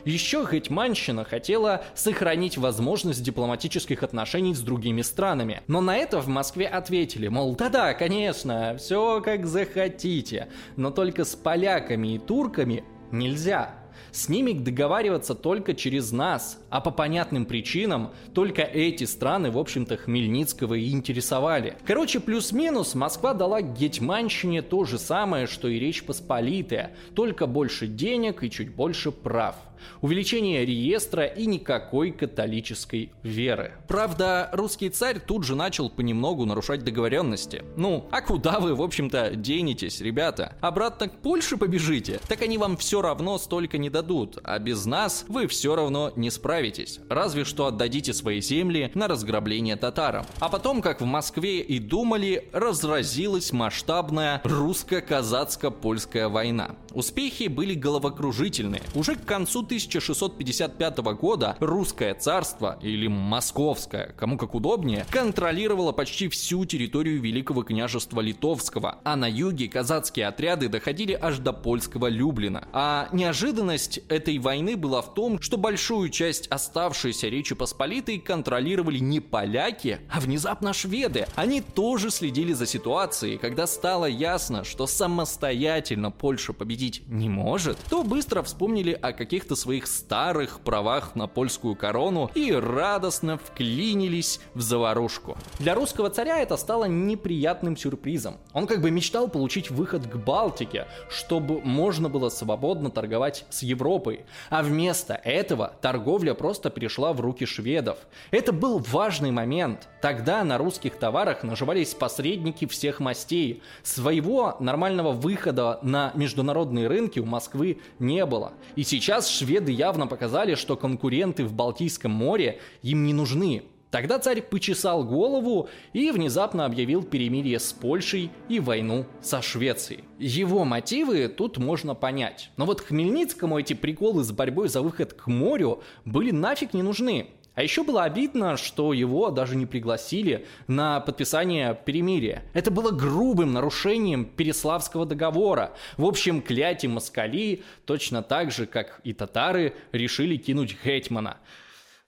Еще 0.06 0.46
Гетьманщина 0.48 1.24
хотела 1.24 1.82
сохранить 1.96 2.56
возможность 2.56 3.24
дипломатических 3.24 4.04
отношений 4.04 4.54
с 4.54 4.60
другими 4.60 5.02
странами. 5.02 5.62
Но 5.66 5.80
на 5.80 5.96
это 5.96 6.20
в 6.20 6.28
Москве 6.28 6.68
ответили, 6.68 7.26
мол, 7.26 7.56
да-да, 7.56 7.92
конечно, 7.92 8.76
все 8.78 9.20
как 9.20 9.46
захотите, 9.46 10.46
но 10.76 10.92
только 10.92 11.24
с 11.24 11.34
поляками 11.34 12.14
и 12.14 12.18
турками 12.20 12.84
нельзя. 13.10 13.74
С 14.12 14.28
ними 14.28 14.52
договариваться 14.52 15.34
только 15.34 15.74
через 15.74 16.12
нас, 16.12 16.60
а 16.70 16.80
по 16.80 16.92
понятным 16.92 17.44
причинам 17.44 18.12
только 18.32 18.62
эти 18.62 19.04
страны, 19.04 19.50
в 19.50 19.58
общем-то, 19.58 19.96
Хмельницкого 19.96 20.74
и 20.74 20.90
интересовали. 20.90 21.76
Короче, 21.84 22.20
плюс-минус 22.20 22.94
Москва 22.94 23.34
дала 23.34 23.60
Гетьманщине 23.60 24.62
то 24.62 24.84
же 24.84 24.98
самое, 24.98 25.48
что 25.48 25.66
и 25.66 25.80
Речь 25.80 26.04
Посполитая, 26.04 26.92
только 27.16 27.46
больше 27.46 27.88
денег 27.88 28.44
и 28.44 28.50
чуть 28.50 28.72
больше 28.72 29.10
прав 29.10 29.56
увеличение 30.00 30.64
реестра 30.64 31.24
и 31.24 31.46
никакой 31.46 32.10
католической 32.10 33.12
веры. 33.22 33.72
Правда, 33.88 34.50
русский 34.52 34.90
царь 34.90 35.20
тут 35.20 35.44
же 35.44 35.54
начал 35.54 35.90
понемногу 35.90 36.44
нарушать 36.44 36.84
договоренности. 36.84 37.64
Ну, 37.76 38.08
а 38.10 38.20
куда 38.20 38.60
вы, 38.60 38.74
в 38.74 38.82
общем-то, 38.82 39.36
денетесь, 39.36 40.00
ребята? 40.00 40.56
Обратно 40.60 41.08
к 41.08 41.18
Польше 41.18 41.56
побежите? 41.56 42.20
Так 42.28 42.42
они 42.42 42.58
вам 42.58 42.76
все 42.76 43.02
равно 43.02 43.38
столько 43.38 43.78
не 43.78 43.90
дадут, 43.90 44.38
а 44.44 44.58
без 44.58 44.86
нас 44.86 45.24
вы 45.28 45.46
все 45.46 45.74
равно 45.76 46.12
не 46.16 46.30
справитесь. 46.30 47.00
Разве 47.08 47.44
что 47.44 47.66
отдадите 47.66 48.12
свои 48.12 48.40
земли 48.40 48.90
на 48.94 49.08
разграбление 49.08 49.76
татарам. 49.76 50.26
А 50.40 50.48
потом, 50.48 50.82
как 50.82 51.00
в 51.00 51.04
Москве 51.04 51.60
и 51.60 51.78
думали, 51.78 52.48
разразилась 52.52 53.52
масштабная 53.52 54.40
русско-казацко-польская 54.44 56.28
война. 56.28 56.76
Успехи 56.92 57.48
были 57.48 57.74
головокружительные. 57.74 58.82
Уже 58.94 59.16
к 59.16 59.24
концу 59.24 59.62
1655 59.66 60.98
года 60.98 61.56
русское 61.60 62.14
царство, 62.14 62.78
или 62.82 63.08
московское, 63.08 64.14
кому 64.16 64.38
как 64.38 64.54
удобнее, 64.54 65.04
контролировало 65.10 65.92
почти 65.92 66.28
всю 66.28 66.64
территорию 66.64 67.20
Великого 67.20 67.62
княжества 67.62 68.20
Литовского, 68.20 69.00
а 69.04 69.16
на 69.16 69.28
юге 69.28 69.68
казацкие 69.68 70.28
отряды 70.28 70.68
доходили 70.68 71.18
аж 71.20 71.38
до 71.38 71.52
польского 71.52 72.08
Люблина. 72.08 72.68
А 72.72 73.08
неожиданность 73.12 73.98
этой 74.08 74.38
войны 74.38 74.76
была 74.76 75.02
в 75.02 75.14
том, 75.14 75.40
что 75.40 75.56
большую 75.56 76.10
часть 76.10 76.46
оставшейся 76.48 77.28
Речи 77.28 77.54
Посполитой 77.54 78.18
контролировали 78.18 78.98
не 78.98 79.20
поляки, 79.20 79.98
а 80.10 80.20
внезапно 80.20 80.72
шведы. 80.72 81.26
Они 81.34 81.60
тоже 81.60 82.10
следили 82.10 82.52
за 82.52 82.66
ситуацией, 82.66 83.38
когда 83.38 83.66
стало 83.66 84.06
ясно, 84.06 84.64
что 84.64 84.86
самостоятельно 84.86 86.10
Польша 86.10 86.52
победить 86.52 87.02
не 87.08 87.28
может, 87.28 87.78
то 87.90 88.02
быстро 88.02 88.42
вспомнили 88.42 88.92
о 88.92 89.12
каких-то 89.12 89.55
своих 89.56 89.86
старых 89.86 90.60
правах 90.60 91.16
на 91.16 91.26
польскую 91.26 91.74
корону 91.74 92.30
и 92.34 92.52
радостно 92.52 93.38
вклинились 93.38 94.40
в 94.54 94.60
заварушку. 94.60 95.36
Для 95.58 95.74
русского 95.74 96.10
царя 96.10 96.38
это 96.38 96.56
стало 96.56 96.84
неприятным 96.84 97.76
сюрпризом. 97.76 98.36
Он 98.52 98.66
как 98.66 98.80
бы 98.80 98.90
мечтал 98.90 99.28
получить 99.28 99.70
выход 99.70 100.06
к 100.06 100.16
Балтике, 100.16 100.86
чтобы 101.08 101.60
можно 101.62 102.08
было 102.08 102.28
свободно 102.28 102.90
торговать 102.90 103.44
с 103.50 103.62
Европой. 103.62 104.26
А 104.50 104.62
вместо 104.62 105.14
этого 105.14 105.72
торговля 105.80 106.34
просто 106.34 106.70
перешла 106.70 107.12
в 107.12 107.20
руки 107.20 107.46
шведов. 107.46 107.98
Это 108.30 108.52
был 108.52 108.78
важный 108.78 109.30
момент. 109.30 109.88
Тогда 110.00 110.44
на 110.44 110.58
русских 110.58 110.96
товарах 110.96 111.42
наживались 111.42 111.94
посредники 111.94 112.66
всех 112.66 113.00
мастей. 113.00 113.62
Своего 113.82 114.56
нормального 114.60 115.12
выхода 115.12 115.78
на 115.82 116.12
международные 116.14 116.86
рынки 116.86 117.18
у 117.18 117.24
Москвы 117.24 117.80
не 117.98 118.24
было. 118.26 118.52
И 118.76 118.82
сейчас 118.82 119.28
шведы 119.28 119.45
явно 119.48 120.06
показали, 120.06 120.54
что 120.54 120.76
конкуренты 120.76 121.44
в 121.44 121.52
Балтийском 121.52 122.10
море 122.10 122.60
им 122.82 123.04
не 123.04 123.12
нужны. 123.12 123.64
Тогда 123.90 124.18
царь 124.18 124.42
почесал 124.42 125.04
голову 125.04 125.68
и 125.92 126.10
внезапно 126.10 126.64
объявил 126.64 127.02
перемирие 127.02 127.58
с 127.58 127.72
Польшей 127.72 128.30
и 128.48 128.58
войну 128.60 129.06
со 129.22 129.40
Швецией. 129.40 130.04
Его 130.18 130.64
мотивы 130.64 131.28
тут 131.28 131.56
можно 131.56 131.94
понять. 131.94 132.50
Но 132.56 132.66
вот 132.66 132.80
Хмельницкому 132.80 133.58
эти 133.58 133.74
приколы 133.74 134.24
с 134.24 134.32
борьбой 134.32 134.68
за 134.68 134.82
выход 134.82 135.12
к 135.12 135.28
морю 135.28 135.82
были 136.04 136.30
нафиг 136.30 136.74
не 136.74 136.82
нужны. 136.82 137.28
А 137.56 137.62
еще 137.62 137.82
было 137.82 138.04
обидно, 138.04 138.58
что 138.58 138.92
его 138.92 139.30
даже 139.30 139.56
не 139.56 139.64
пригласили 139.64 140.46
на 140.66 141.00
подписание 141.00 141.76
перемирия. 141.86 142.42
Это 142.52 142.70
было 142.70 142.90
грубым 142.90 143.54
нарушением 143.54 144.26
Переславского 144.26 145.06
договора. 145.06 145.72
В 145.96 146.04
общем, 146.04 146.42
кляти 146.42 146.86
москали 146.86 147.62
точно 147.86 148.22
так 148.22 148.52
же, 148.52 148.66
как 148.66 149.00
и 149.04 149.14
татары, 149.14 149.72
решили 149.92 150.36
кинуть 150.36 150.76
Гетмана 150.84 151.38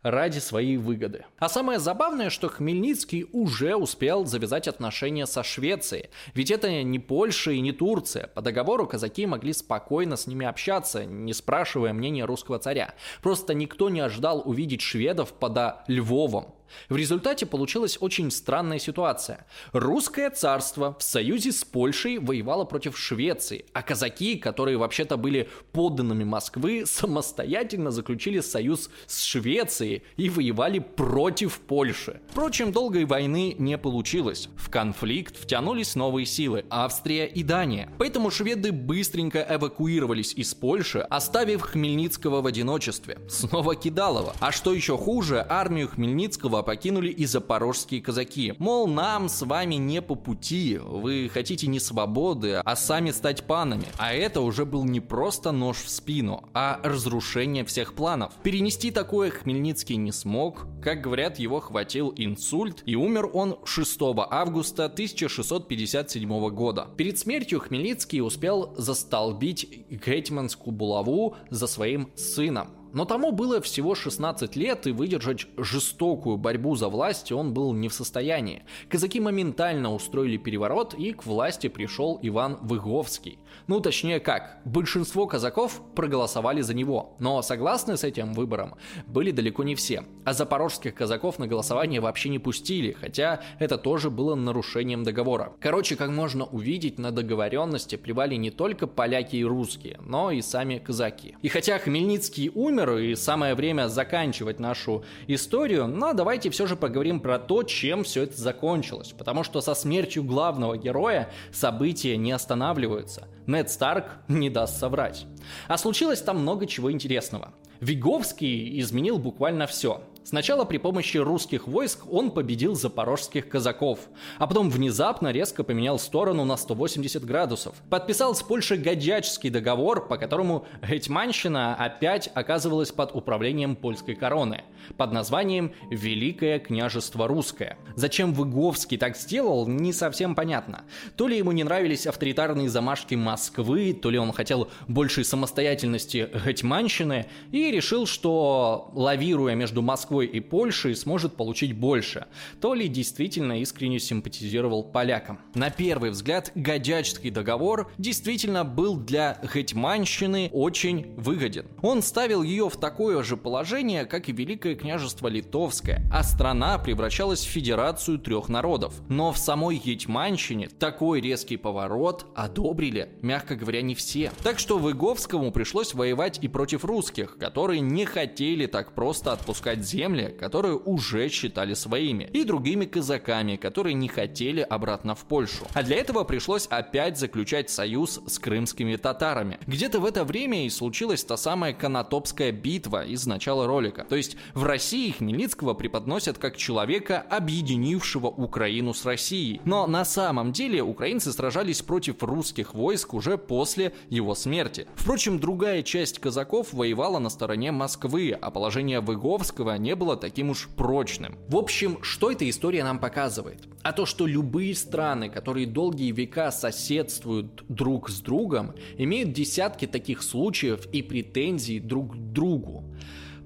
ради 0.03 0.39
своей 0.39 0.77
выгоды. 0.77 1.25
А 1.39 1.49
самое 1.49 1.79
забавное, 1.79 2.31
что 2.31 2.49
Хмельницкий 2.49 3.27
уже 3.33 3.75
успел 3.75 4.25
завязать 4.25 4.69
отношения 4.69 5.27
со 5.27 5.43
Швецией. 5.43 6.11
Ведь 6.35 6.51
это 6.51 6.83
не 6.83 6.99
Польша 6.99 7.51
и 7.51 7.61
не 7.61 7.73
Турция. 7.73 8.29
По 8.29 8.41
договору 8.41 8.87
казаки 8.87 9.27
могли 9.27 9.53
спокойно 9.53 10.17
с 10.17 10.27
ними 10.27 10.47
общаться, 10.47 11.05
не 11.05 11.35
спрашивая 11.35 11.93
мнения 11.93 12.25
русского 12.25 12.59
царя. 12.59 12.95
Просто 13.23 13.55
никто 13.55 13.89
не 13.89 14.01
ожидал 14.01 14.43
увидеть 14.45 14.83
шведов 14.83 15.33
под 15.33 15.59
Львовом. 15.89 16.55
В 16.89 16.97
результате 16.97 17.47
получилась 17.47 17.99
очень 18.01 18.31
странная 18.31 18.79
ситуация. 18.79 19.47
Русское 19.73 20.31
царство 20.31 20.97
в 20.99 21.03
союзе 21.03 21.53
с 21.53 21.65
Польшей 21.65 22.19
воевало 22.19 22.65
против 22.65 22.99
Швеции, 22.99 23.65
а 23.73 23.83
казаки, 23.83 24.37
которые 24.37 24.77
вообще-то 24.77 25.17
были 25.17 25.49
подданными 25.73 26.25
Москвы, 26.25 26.85
самостоятельно 26.87 27.91
заключили 27.91 28.41
союз 28.41 28.91
с 29.07 29.23
Швецией 29.23 30.03
и 30.17 30.31
воевали 30.31 30.79
против 30.79 31.61
Польши. 31.61 32.21
Впрочем, 32.31 32.73
долгой 32.73 33.05
войны 33.05 33.55
не 33.59 33.79
получилось. 33.79 34.49
В 34.57 34.71
конфликт 34.71 35.37
втянулись 35.37 35.95
новые 35.95 36.27
силы– 36.27 36.65
Австрия 36.71 37.27
и 37.27 37.43
Дания. 37.43 37.91
Поэтому 37.99 38.31
шведы 38.31 38.73
быстренько 38.73 39.47
эвакуировались 39.49 40.35
из 40.35 40.55
Польши, 40.55 41.01
оставив 41.01 41.63
Хмельницкого 41.63 42.41
в 42.41 42.47
одиночестве. 42.47 43.19
Снова 43.29 43.75
Кидалова. 43.75 44.35
А 44.41 44.53
что 44.53 44.73
еще 44.73 44.97
хуже, 44.97 45.45
армию 45.49 45.89
Хмельницкого 45.89 46.58
Киева 46.59 46.63
покинули 46.63 47.11
и 47.11 47.27
запорожские 47.27 48.01
казаки. 48.01 48.55
Мол, 48.59 48.89
нам 48.89 49.29
с 49.29 49.43
вами 49.43 49.77
не 49.77 50.03
по 50.03 50.15
пути, 50.15 50.79
вы 50.79 51.31
хотите 51.33 51.67
не 51.67 51.81
свободы, 51.81 52.61
а 52.65 52.77
сами 52.77 53.11
стать 53.11 53.45
панами. 53.45 53.87
А 53.99 54.13
это 54.13 54.41
уже 54.41 54.65
был 54.65 54.85
не 54.85 55.01
просто 55.01 55.53
нож 55.53 55.79
в 55.79 55.89
спину, 55.89 56.45
а 56.55 56.81
разрушение 56.83 57.65
всех 57.65 57.95
планов. 57.95 58.33
Перенести 58.43 58.91
такое 58.91 59.31
Хмельницкий 59.31 59.97
не 59.97 60.13
смог, 60.13 60.67
как 60.83 61.01
говорят, 61.01 61.39
его 61.39 61.61
хватил 61.61 62.13
инсульт, 62.17 62.83
и 62.87 62.97
умер 62.97 63.31
он 63.33 63.59
6 63.65 63.99
августа 64.31 64.87
1657 64.87 66.49
года. 66.51 66.89
Перед 66.97 67.19
смертью 67.19 67.61
Хмельницкий 67.61 68.21
успел 68.21 68.75
застолбить 68.77 69.87
гетманскую 69.91 70.73
булаву 70.75 71.37
за 71.51 71.67
своим 71.67 72.11
сыном. 72.17 72.78
Но 72.93 73.05
тому 73.05 73.33
было 73.33 73.61
всего 73.61 73.95
16 73.95 74.57
лет, 74.57 74.87
и 74.87 74.93
выдержать 74.93 75.47
жестокую 75.57 76.37
борьбу 76.37 76.75
за 76.77 76.89
власть 76.89 77.33
он 77.33 77.53
был 77.53 77.73
не 77.73 77.89
в 77.89 77.95
состоянии. 77.95 78.65
Казаки 78.89 79.21
моментально 79.21 79.93
устроили 79.95 80.37
переворот, 80.37 80.95
и 80.95 81.13
к 81.13 81.27
власти 81.27 81.69
пришел 81.69 82.19
Иван 82.23 82.59
Выговский. 82.63 83.39
Ну, 83.67 83.81
точнее 83.81 84.21
как, 84.21 84.61
большинство 84.65 85.27
казаков 85.27 85.83
проголосовали 85.95 86.61
за 86.61 86.75
него, 86.75 87.17
но 87.19 87.43
согласны 87.43 87.97
с 87.97 88.05
этим 88.05 88.33
выбором 88.33 88.75
были 89.07 89.31
далеко 89.31 89.63
не 89.63 89.75
все. 89.75 90.05
А 90.25 90.33
запорожских 90.33 90.95
казаков 90.95 91.39
на 91.39 91.47
голосование 91.47 92.01
вообще 92.01 92.29
не 92.29 92.39
пустили, 92.39 92.93
хотя 92.93 93.41
это 93.59 93.79
тоже 93.79 94.11
было 94.11 94.35
нарушением 94.35 95.05
договора. 95.05 95.53
Короче, 95.61 95.97
как 95.97 96.11
можно 96.11 96.45
увидеть, 96.45 96.99
на 96.99 97.11
договоренности 97.11 97.97
плевали 97.97 98.37
не 98.37 98.51
только 98.51 98.87
поляки 98.87 99.37
и 99.37 99.45
русские, 99.45 99.99
но 100.05 100.31
и 100.31 100.41
сами 100.41 100.79
казаки. 100.79 101.37
И 101.43 101.49
хотя 101.49 101.79
Хмельницкий 101.79 102.51
умер, 102.55 102.78
умер, 102.79 102.99
и 102.99 103.15
самое 103.15 103.55
время 103.55 103.89
заканчивать 103.89 104.61
нашу 104.61 105.05
историю, 105.27 105.87
но 105.87 106.13
давайте 106.13 106.51
все 106.51 106.67
же 106.67 106.77
поговорим 106.77 107.21
про 107.21 107.39
то, 107.39 107.63
чем 107.63 108.05
все 108.05 108.23
это 108.23 108.37
закончилось, 108.37 109.15
потому 109.17 109.43
что 109.43 109.61
со 109.61 109.75
смертью 109.75 110.23
главного 110.23 110.77
героя 110.77 111.31
события 111.53 112.17
не 112.17 112.33
останавливаются. 112.33 113.29
Нед 113.47 113.71
Старк 113.71 114.07
не 114.29 114.51
даст 114.51 114.79
соврать. 114.79 115.27
А 115.67 115.79
случилось 115.79 116.23
там 116.23 116.39
много 116.39 116.67
чего 116.67 116.93
интересного. 116.93 117.53
Виговский 117.81 118.79
изменил 118.81 119.19
буквально 119.19 119.67
все. 119.67 120.03
Сначала 120.29 120.67
при 120.67 120.77
помощи 120.77 121.17
русских 121.17 121.67
войск 121.67 122.01
он 122.13 122.31
победил 122.31 122.75
запорожских 122.75 123.49
казаков, 123.49 124.01
а 124.37 124.47
потом 124.47 124.69
внезапно 124.69 125.33
резко 125.33 125.65
поменял 125.65 125.99
сторону 125.99 126.45
на 126.45 126.59
180 126.59 127.25
градусов. 127.25 127.75
Подписал 127.89 128.35
с 128.35 128.43
Польшей 128.43 128.77
Гадячский 128.77 129.49
договор, 129.49 130.07
по 130.07 130.19
которому 130.19 130.67
Гетьманщина 130.87 131.75
опять 131.75 132.31
оказывалась 132.35 132.93
под 132.93 133.17
управлением 133.17 133.75
польской 133.75 134.17
короны, 134.17 134.65
под 134.99 135.13
названием 135.13 135.73
Великое 135.91 136.59
княжество 136.59 137.27
Русское. 137.27 137.79
Зачем 137.97 138.35
Выговский 138.35 138.99
так 138.99 139.17
сделал, 139.17 139.67
не 139.67 139.95
совсем 139.95 140.35
понятно. 140.35 140.83
То 141.17 141.27
ли 141.27 141.39
ему 141.39 141.53
не 141.53 141.65
нравились 141.65 142.07
авторитарные 142.07 142.69
замашки 142.69 143.15
Москвы, 143.15 143.95
то 143.95 144.11
ли 144.11 144.19
он 144.19 144.35
хотел 144.35 144.69
большей 144.89 145.25
самостоятельности 145.25 146.29
Гетьманщины 146.45 147.29
и 147.51 147.71
решил, 147.71 148.05
что 148.05 148.91
лавируя 148.93 149.55
между 149.55 149.81
Москвой 149.81 150.18
Москвой 150.19 150.27
и 150.27 150.41
Польшей 150.41 150.97
сможет 150.97 151.37
получить 151.37 151.73
больше, 151.75 152.27
то 152.61 152.75
ли 152.75 152.89
действительно 152.89 153.61
искренне 153.61 154.01
симпатизировал 154.01 154.83
полякам. 154.83 155.39
На 155.55 155.71
первый 155.71 156.11
взгляд, 156.11 156.51
Годячский 156.57 157.31
договор 157.31 157.91
действительно 157.99 158.65
был 158.65 158.97
для 158.97 159.41
Гетьманщины 159.55 160.51
очень 160.53 161.15
выгоден. 161.17 161.67
Он 161.83 162.03
ставил 162.03 162.43
ее 162.43 162.69
в 162.69 162.77
такое 162.77 163.23
же 163.23 163.37
положение, 163.37 164.07
как 164.07 164.29
и 164.29 164.33
Великое 164.33 164.75
княжество 164.75 165.29
Литовское, 165.29 166.03
а 166.13 166.25
страна 166.25 166.79
превращалась 166.79 167.45
в 167.45 167.49
федерацию 167.49 168.19
трех 168.19 168.49
народов. 168.49 168.95
Но 169.09 169.31
в 169.33 169.39
самой 169.39 169.77
Гетьманщине 169.77 170.69
такой 170.69 171.21
резкий 171.21 171.57
поворот 171.57 172.27
одобрили, 172.35 173.11
мягко 173.23 173.55
говоря, 173.55 173.83
не 173.83 173.95
все. 173.95 174.33
Так 174.43 174.59
что 174.59 174.79
Выговскому 174.79 175.53
пришлось 175.53 175.95
воевать 175.95 176.41
и 176.43 176.49
против 176.49 176.85
русских, 176.85 177.39
которые 177.39 177.81
не 177.81 178.05
хотели 178.05 178.67
так 178.67 178.95
просто 178.95 179.33
отпускать 179.33 179.85
землю 179.85 179.98
земли, 179.99 180.29
которые 180.39 180.77
уже 180.77 181.29
считали 181.29 181.75
своими, 181.75 182.29
и 182.33 182.45
другими 182.45 182.85
казаками, 182.85 183.57
которые 183.57 183.95
не 183.95 184.07
хотели 184.07 184.61
обратно 184.61 185.15
в 185.17 185.25
Польшу. 185.25 185.67
А 185.75 185.83
для 185.83 185.97
этого 185.97 186.23
пришлось 186.23 186.67
опять 186.67 187.19
заключать 187.19 187.69
союз 187.69 188.21
с 188.27 188.39
крымскими 188.39 188.95
татарами. 188.97 189.59
Где-то 189.67 189.99
в 189.99 190.05
это 190.05 190.25
время 190.25 190.67
и 190.67 190.71
случилась 190.71 191.25
та 191.25 191.37
самая 191.37 191.73
Конотопская 191.73 192.53
битва 192.53 193.05
из 193.05 193.27
начала 193.27 193.67
ролика. 193.67 194.07
То 194.09 194.15
есть 194.15 194.37
в 194.55 194.63
России 194.63 195.11
Хмельницкого 195.11 195.75
преподносят 195.75 196.39
как 196.39 196.57
человека, 196.57 197.25
объединившего 197.29 198.29
Украину 198.29 198.95
с 198.95 199.05
Россией. 199.05 199.61
Но 199.65 199.89
на 199.89 200.05
самом 200.05 200.53
деле 200.53 200.81
украинцы 200.81 201.33
сражались 201.33 201.83
против 201.83 202.23
русских 202.23 202.73
войск 202.75 203.15
уже 203.15 203.37
после 203.37 203.93
его 204.11 204.37
смерти. 204.37 204.87
Впрочем, 204.95 205.41
другая 205.41 205.83
часть 205.83 206.21
казаков 206.21 206.73
воевала 206.73 207.19
на 207.19 207.31
стороне 207.31 207.73
Москвы, 207.73 208.37
а 208.41 208.51
положение 208.51 209.01
Выговского 209.01 209.77
не 209.77 209.88
было 209.95 210.17
таким 210.17 210.51
уж 210.51 210.69
прочным. 210.69 211.39
В 211.49 211.57
общем, 211.57 211.99
что 212.03 212.31
эта 212.31 212.49
история 212.49 212.85
нам 212.85 212.99
показывает? 212.99 213.69
А 213.83 213.93
то, 213.93 214.07
что 214.07 214.27
любые 214.27 214.75
страны, 214.75 215.29
которые 215.29 215.67
долгие 215.67 216.13
века 216.13 216.51
соседствуют 216.51 217.65
друг 217.69 218.11
с 218.11 218.21
другом, 218.21 218.75
имеют 218.97 219.33
десятки 219.33 219.87
таких 219.87 220.23
случаев 220.23 220.87
и 220.93 221.03
претензий 221.03 221.81
друг 221.81 222.15
к 222.15 222.17
другу. 222.17 222.88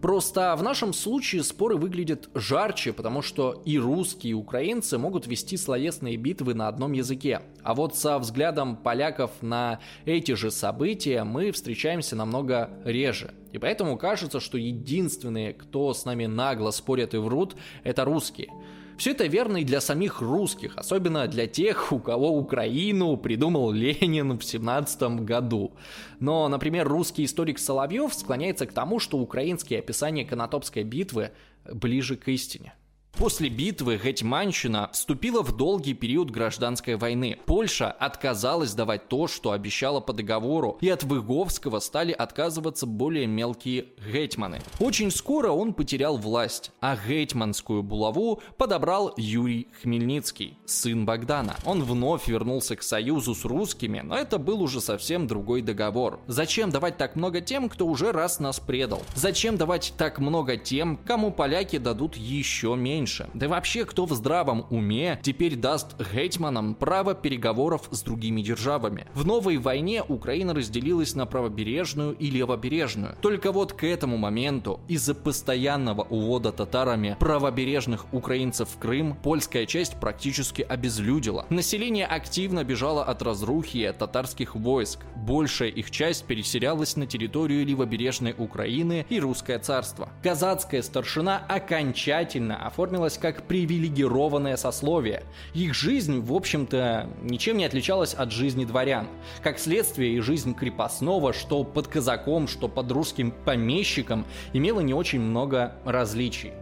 Просто 0.02 0.56
в 0.56 0.64
нашем 0.64 0.92
случае 0.92 1.44
споры 1.44 1.76
выглядят 1.76 2.28
жарче, 2.34 2.92
потому 2.92 3.22
что 3.22 3.62
и 3.64 3.78
русские, 3.78 4.32
и 4.32 4.34
украинцы 4.34 4.98
могут 4.98 5.28
вести 5.28 5.56
словесные 5.56 6.16
битвы 6.16 6.54
на 6.54 6.66
одном 6.66 6.90
языке. 6.90 7.40
А 7.62 7.72
вот 7.72 7.94
со 7.94 8.18
взглядом 8.18 8.74
поляков 8.74 9.30
на 9.42 9.78
эти 10.04 10.32
же 10.32 10.50
события 10.50 11.22
мы 11.22 11.52
встречаемся 11.52 12.16
намного 12.16 12.68
реже. 12.84 13.32
И 13.52 13.58
поэтому 13.58 13.96
кажется, 13.96 14.40
что 14.40 14.58
единственные, 14.58 15.52
кто 15.52 15.94
с 15.94 16.04
нами 16.04 16.26
нагло 16.26 16.72
спорят 16.72 17.14
и 17.14 17.18
врут, 17.18 17.54
это 17.84 18.04
русские– 18.04 18.48
все 18.96 19.12
это 19.12 19.26
верно 19.26 19.58
и 19.58 19.64
для 19.64 19.80
самих 19.80 20.20
русских, 20.20 20.76
особенно 20.76 21.26
для 21.26 21.46
тех, 21.46 21.92
у 21.92 21.98
кого 21.98 22.36
Украину 22.36 23.16
придумал 23.16 23.72
Ленин 23.72 24.38
в 24.38 24.44
17 24.44 25.02
году. 25.24 25.72
Но, 26.20 26.48
например, 26.48 26.88
русский 26.88 27.24
историк 27.24 27.58
Соловьев 27.58 28.14
склоняется 28.14 28.66
к 28.66 28.72
тому, 28.72 28.98
что 28.98 29.18
украинские 29.18 29.78
описания 29.78 30.24
Конотопской 30.24 30.84
битвы 30.84 31.30
ближе 31.64 32.16
к 32.16 32.28
истине. 32.28 32.74
После 33.18 33.50
битвы 33.50 34.00
Гетьманщина 34.02 34.90
вступила 34.92 35.42
в 35.42 35.54
долгий 35.54 35.92
период 35.92 36.30
гражданской 36.30 36.96
войны. 36.96 37.38
Польша 37.44 37.90
отказалась 37.90 38.72
давать 38.72 39.08
то, 39.08 39.28
что 39.28 39.52
обещала 39.52 40.00
по 40.00 40.14
договору, 40.14 40.78
и 40.80 40.88
от 40.88 41.04
Выговского 41.04 41.80
стали 41.80 42.12
отказываться 42.12 42.86
более 42.86 43.26
мелкие 43.26 43.88
гетьманы. 44.10 44.60
Очень 44.80 45.10
скоро 45.10 45.50
он 45.50 45.74
потерял 45.74 46.16
власть, 46.16 46.72
а 46.80 46.96
гетьманскую 46.96 47.82
булаву 47.82 48.42
подобрал 48.56 49.12
Юрий 49.18 49.68
Хмельницкий, 49.82 50.56
сын 50.64 51.04
Богдана. 51.04 51.56
Он 51.66 51.84
вновь 51.84 52.26
вернулся 52.28 52.76
к 52.76 52.82
союзу 52.82 53.34
с 53.34 53.44
русскими, 53.44 54.00
но 54.00 54.16
это 54.16 54.38
был 54.38 54.62
уже 54.62 54.80
совсем 54.80 55.26
другой 55.26 55.60
договор. 55.60 56.20
Зачем 56.26 56.70
давать 56.70 56.96
так 56.96 57.14
много 57.14 57.42
тем, 57.42 57.68
кто 57.68 57.86
уже 57.86 58.10
раз 58.10 58.40
нас 58.40 58.58
предал? 58.58 59.02
Зачем 59.14 59.58
давать 59.58 59.92
так 59.98 60.18
много 60.18 60.56
тем, 60.56 60.96
кому 60.96 61.30
поляки 61.30 61.76
дадут 61.76 62.16
еще 62.16 62.74
меньше? 62.74 63.01
Меньше. 63.02 63.28
Да 63.34 63.48
вообще, 63.48 63.84
кто 63.84 64.06
в 64.06 64.12
здравом 64.12 64.64
уме 64.70 65.18
теперь 65.22 65.56
даст 65.56 65.96
гетьманам 66.12 66.74
право 66.74 67.14
переговоров 67.14 67.88
с 67.90 68.02
другими 68.02 68.42
державами? 68.42 69.06
В 69.14 69.26
новой 69.26 69.56
войне 69.56 70.04
Украина 70.06 70.54
разделилась 70.54 71.16
на 71.16 71.26
правобережную 71.26 72.14
и 72.14 72.30
левобережную. 72.30 73.16
Только 73.20 73.50
вот 73.50 73.72
к 73.72 73.84
этому 73.84 74.16
моменту 74.16 74.80
из-за 74.88 75.14
постоянного 75.14 76.02
увода 76.02 76.52
татарами 76.52 77.16
правобережных 77.18 78.06
украинцев 78.12 78.68
в 78.68 78.78
Крым 78.78 79.16
польская 79.16 79.66
часть 79.66 79.98
практически 79.98 80.62
обезлюдила. 80.62 81.46
Население 81.50 82.06
активно 82.06 82.62
бежало 82.62 83.04
от 83.04 83.22
разрухи 83.22 83.78
и 83.78 83.84
от 83.84 83.98
татарских 83.98 84.54
войск. 84.54 85.00
Большая 85.16 85.70
их 85.70 85.90
часть 85.90 86.24
переселялась 86.24 86.96
на 86.96 87.06
территорию 87.06 87.66
левобережной 87.66 88.34
Украины 88.38 89.06
и 89.08 89.18
Русское 89.18 89.58
царство. 89.58 90.08
Казацкая 90.22 90.82
старшина 90.82 91.42
окончательно 91.48 92.64
оформила 92.66 92.91
оформилось 92.92 93.16
как 93.16 93.44
привилегированное 93.44 94.58
сословие. 94.58 95.22
Их 95.54 95.72
жизнь, 95.72 96.20
в 96.20 96.34
общем-то, 96.34 97.08
ничем 97.22 97.56
не 97.56 97.64
отличалась 97.64 98.12
от 98.12 98.30
жизни 98.30 98.66
дворян. 98.66 99.08
Как 99.42 99.58
следствие, 99.58 100.16
и 100.16 100.20
жизнь 100.20 100.54
крепостного, 100.54 101.32
что 101.32 101.64
под 101.64 101.88
казаком, 101.88 102.46
что 102.46 102.68
под 102.68 102.92
русским 102.92 103.32
помещиком, 103.46 104.26
имела 104.52 104.80
не 104.80 104.92
очень 104.92 105.20
много 105.20 105.72
различий. 105.86 106.52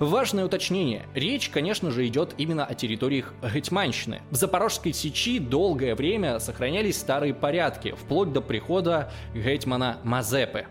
Важное 0.00 0.44
уточнение. 0.44 1.06
Речь, 1.14 1.48
конечно 1.48 1.92
же, 1.92 2.06
идет 2.08 2.34
именно 2.38 2.66
о 2.66 2.74
территориях 2.74 3.32
Гетьманщины. 3.54 4.22
В 4.30 4.34
Запорожской 4.34 4.92
Сечи 4.92 5.38
долгое 5.38 5.94
время 5.94 6.40
сохранялись 6.40 6.98
старые 6.98 7.34
порядки, 7.34 7.94
вплоть 7.96 8.32
до 8.32 8.40
прихода 8.40 9.12
Гетьмана 9.32 9.98
Мазепы. 10.02 10.66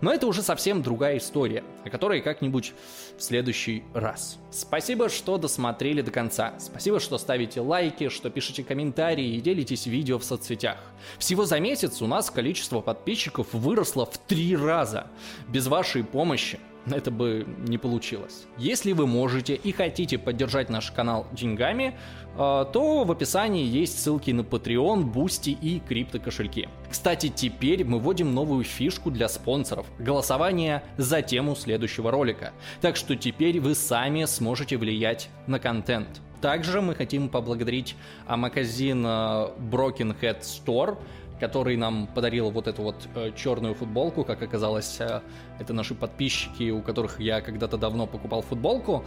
Но 0.00 0.12
это 0.12 0.26
уже 0.26 0.42
совсем 0.42 0.82
другая 0.82 1.18
история, 1.18 1.64
о 1.84 1.90
которой 1.90 2.20
как-нибудь 2.20 2.72
в 3.16 3.22
следующий 3.22 3.84
раз. 3.94 4.38
Спасибо, 4.50 5.08
что 5.08 5.38
досмотрели 5.38 6.02
до 6.02 6.10
конца. 6.10 6.54
Спасибо, 6.58 7.00
что 7.00 7.18
ставите 7.18 7.60
лайки, 7.60 8.08
что 8.08 8.30
пишете 8.30 8.64
комментарии 8.64 9.34
и 9.36 9.40
делитесь 9.40 9.86
видео 9.86 10.18
в 10.18 10.24
соцсетях. 10.24 10.78
Всего 11.18 11.44
за 11.44 11.60
месяц 11.60 12.02
у 12.02 12.06
нас 12.06 12.30
количество 12.30 12.80
подписчиков 12.80 13.48
выросло 13.52 14.06
в 14.06 14.18
три 14.18 14.56
раза. 14.56 15.06
Без 15.48 15.66
вашей 15.66 16.04
помощи 16.04 16.58
это 16.86 17.10
бы 17.10 17.46
не 17.66 17.78
получилось. 17.78 18.46
Если 18.58 18.92
вы 18.92 19.06
можете 19.06 19.54
и 19.54 19.72
хотите 19.72 20.18
поддержать 20.18 20.68
наш 20.68 20.90
канал 20.90 21.26
деньгами, 21.32 21.96
э, 22.36 22.64
то 22.72 23.04
в 23.04 23.10
описании 23.10 23.64
есть 23.64 24.02
ссылки 24.02 24.30
на 24.30 24.42
Patreon, 24.42 25.12
Boosty 25.12 25.52
и 25.52 25.80
криптокошельки. 25.80 26.68
Кстати, 26.90 27.32
теперь 27.34 27.84
мы 27.84 27.98
вводим 27.98 28.34
новую 28.34 28.64
фишку 28.64 29.10
для 29.10 29.28
спонсоров– 29.28 29.86
голосование 29.98 30.82
за 30.96 31.22
тему 31.22 31.56
следующего 31.56 32.10
ролика. 32.10 32.52
Так 32.80 32.96
что 32.96 33.16
теперь 33.16 33.60
вы 33.60 33.74
сами 33.74 34.24
сможете 34.24 34.76
влиять 34.76 35.30
на 35.46 35.58
контент. 35.58 36.20
Также 36.40 36.82
мы 36.82 36.94
хотим 36.94 37.30
поблагодарить 37.30 37.96
а, 38.26 38.36
магазин 38.36 39.02
э, 39.06 39.08
Broken 39.08 40.14
Head 40.20 40.40
Store– 40.42 40.98
который 41.40 41.76
нам 41.76 42.06
подарил 42.06 42.50
вот 42.50 42.68
эту 42.68 42.82
вот 42.82 43.08
э, 43.14 43.32
черную 43.36 43.74
футболку, 43.74 44.24
как 44.24 44.42
оказалось, 44.42 45.00
э, 45.00 45.20
это 45.58 45.72
наши 45.72 45.94
подписчики, 45.94 46.70
у 46.70 46.80
которых 46.80 47.20
я 47.20 47.40
когда-то 47.40 47.76
давно 47.76 48.06
покупал 48.06 48.42
футболку, 48.42 49.04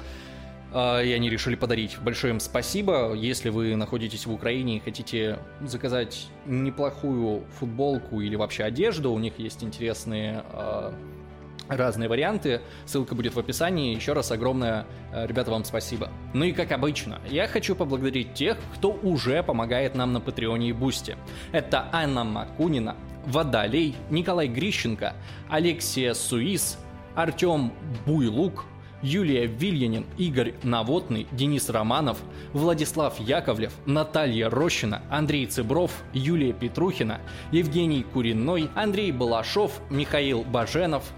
э, 0.74 1.06
и 1.06 1.12
они 1.14 1.30
решили 1.30 1.56
подарить. 1.56 1.98
Большое 2.00 2.34
им 2.34 2.40
спасибо. 2.40 3.14
Если 3.14 3.50
вы 3.50 3.76
находитесь 3.76 4.26
в 4.26 4.34
Украине 4.34 4.78
и 4.78 4.80
хотите 4.80 5.40
заказать 5.62 6.28
неплохую 6.46 7.44
футболку 7.60 8.22
или 8.22 8.36
вообще 8.36 8.64
одежду, 8.64 9.12
у 9.12 9.20
них 9.20 9.40
есть 9.40 9.64
интересные 9.64 10.44
э, 10.52 10.92
разные 11.68 12.10
варианты. 12.10 12.62
Ссылка 12.86 13.16
будет 13.16 13.36
в 13.36 13.40
описании. 13.40 13.96
Еще 13.96 14.14
раз 14.14 14.32
огромное, 14.32 14.86
э, 15.14 15.28
ребята, 15.28 15.52
вам 15.52 15.64
спасибо. 15.64 16.10
Ну 16.34 16.46
и 16.46 16.52
как 16.52 16.72
обычно, 16.72 17.20
я 17.30 17.48
хочу 17.48 17.76
поблагодарить 17.76 18.34
тех, 18.34 18.58
кто 18.76 18.92
уже 18.92 19.44
помогает 19.44 19.96
нам 19.96 20.14
на 20.14 20.22
Патреоне 20.22 20.70
и 20.70 20.74
Бусте. 20.74 21.18
Это 21.52 21.88
Анна 21.92 22.24
Макунина, 22.24 22.96
Водолей, 23.26 23.96
Николай 24.10 24.48
Грищенко, 24.48 25.14
Алексия 25.50 26.14
Суис, 26.14 26.78
Артем 27.16 27.74
Буйлук, 28.06 28.66
Юлия 29.02 29.46
Вильянин, 29.46 30.06
Игорь 30.18 30.56
Навотный, 30.64 31.28
Денис 31.32 31.70
Романов, 31.70 32.18
Владислав 32.54 33.20
Яковлев, 33.20 33.74
Наталья 33.86 34.50
Рощина, 34.50 35.02
Андрей 35.10 35.46
Цыбров, 35.46 35.92
Юлия 36.14 36.54
Петрухина, 36.54 37.20
Евгений 37.52 38.04
Куриной, 38.04 38.70
Андрей 38.76 39.12
Балашов, 39.12 39.82
Михаил 39.90 40.44
Баженов, 40.44 41.12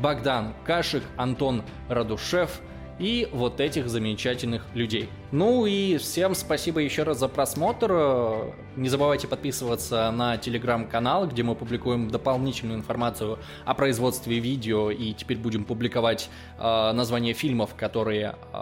Богдан 0.00 0.54
Кашик, 0.64 1.02
Антон 1.16 1.62
Радушев 1.88 2.60
и 2.98 3.28
вот 3.32 3.60
этих 3.60 3.88
замечательных 3.88 4.64
людей. 4.74 5.08
Ну 5.32 5.66
и 5.66 5.98
всем 5.98 6.34
спасибо 6.34 6.80
еще 6.80 7.02
раз 7.02 7.18
за 7.18 7.28
просмотр. 7.28 8.54
Не 8.76 8.88
забывайте 8.88 9.26
подписываться 9.26 10.10
на 10.10 10.38
телеграм-канал, 10.38 11.26
где 11.26 11.42
мы 11.42 11.54
публикуем 11.54 12.10
дополнительную 12.10 12.78
информацию 12.78 13.38
о 13.64 13.74
производстве 13.74 14.38
видео 14.38 14.90
и 14.90 15.12
теперь 15.12 15.38
будем 15.38 15.64
публиковать 15.64 16.30
э, 16.58 16.92
названия 16.92 17.32
фильмов, 17.32 17.74
которые 17.74 18.36
э, 18.52 18.58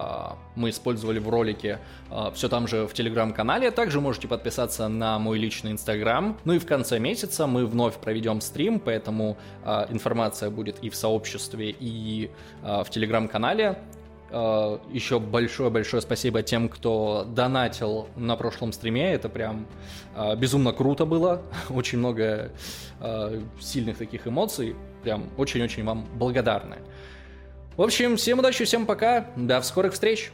мы 0.56 0.70
использовали 0.70 1.18
в 1.18 1.28
ролике, 1.28 1.80
э, 2.10 2.30
все 2.34 2.48
там 2.48 2.66
же 2.66 2.86
в 2.86 2.94
телеграм-канале. 2.94 3.70
Также 3.70 4.00
можете 4.00 4.26
подписаться 4.26 4.88
на 4.88 5.18
мой 5.18 5.38
личный 5.38 5.72
инстаграм. 5.72 6.38
Ну 6.44 6.54
и 6.54 6.58
в 6.58 6.66
конце 6.66 6.98
месяца 6.98 7.46
мы 7.46 7.66
вновь 7.66 7.96
проведем 7.96 8.40
стрим, 8.40 8.80
поэтому 8.80 9.36
э, 9.64 9.86
информация 9.90 10.50
будет 10.50 10.78
и 10.80 10.90
в 10.90 10.96
сообществе, 10.96 11.74
и 11.78 12.30
э, 12.62 12.82
в 12.84 12.90
телеграм-канале. 12.90 13.78
Э, 14.34 14.78
Еще 14.90 15.20
большое-большое 15.20 16.02
спасибо 16.02 16.42
тем, 16.42 16.68
кто 16.68 17.24
донатил 17.24 18.08
на 18.16 18.34
прошлом 18.34 18.72
стриме. 18.72 19.12
Это 19.12 19.28
прям 19.28 19.68
э, 20.16 20.34
безумно 20.34 20.72
круто 20.72 21.06
было. 21.06 21.42
Очень 21.70 21.98
много 21.98 22.50
э, 23.00 23.40
сильных 23.60 23.98
таких 23.98 24.26
эмоций. 24.26 24.74
Прям 25.04 25.28
очень-очень 25.36 25.84
вам 25.84 26.08
благодарны. 26.14 26.78
В 27.76 27.82
общем, 27.82 28.16
всем 28.16 28.38
удачи, 28.38 28.64
всем 28.64 28.86
пока, 28.86 29.26
до 29.36 29.60
скорых 29.62 29.92
встреч! 29.92 30.32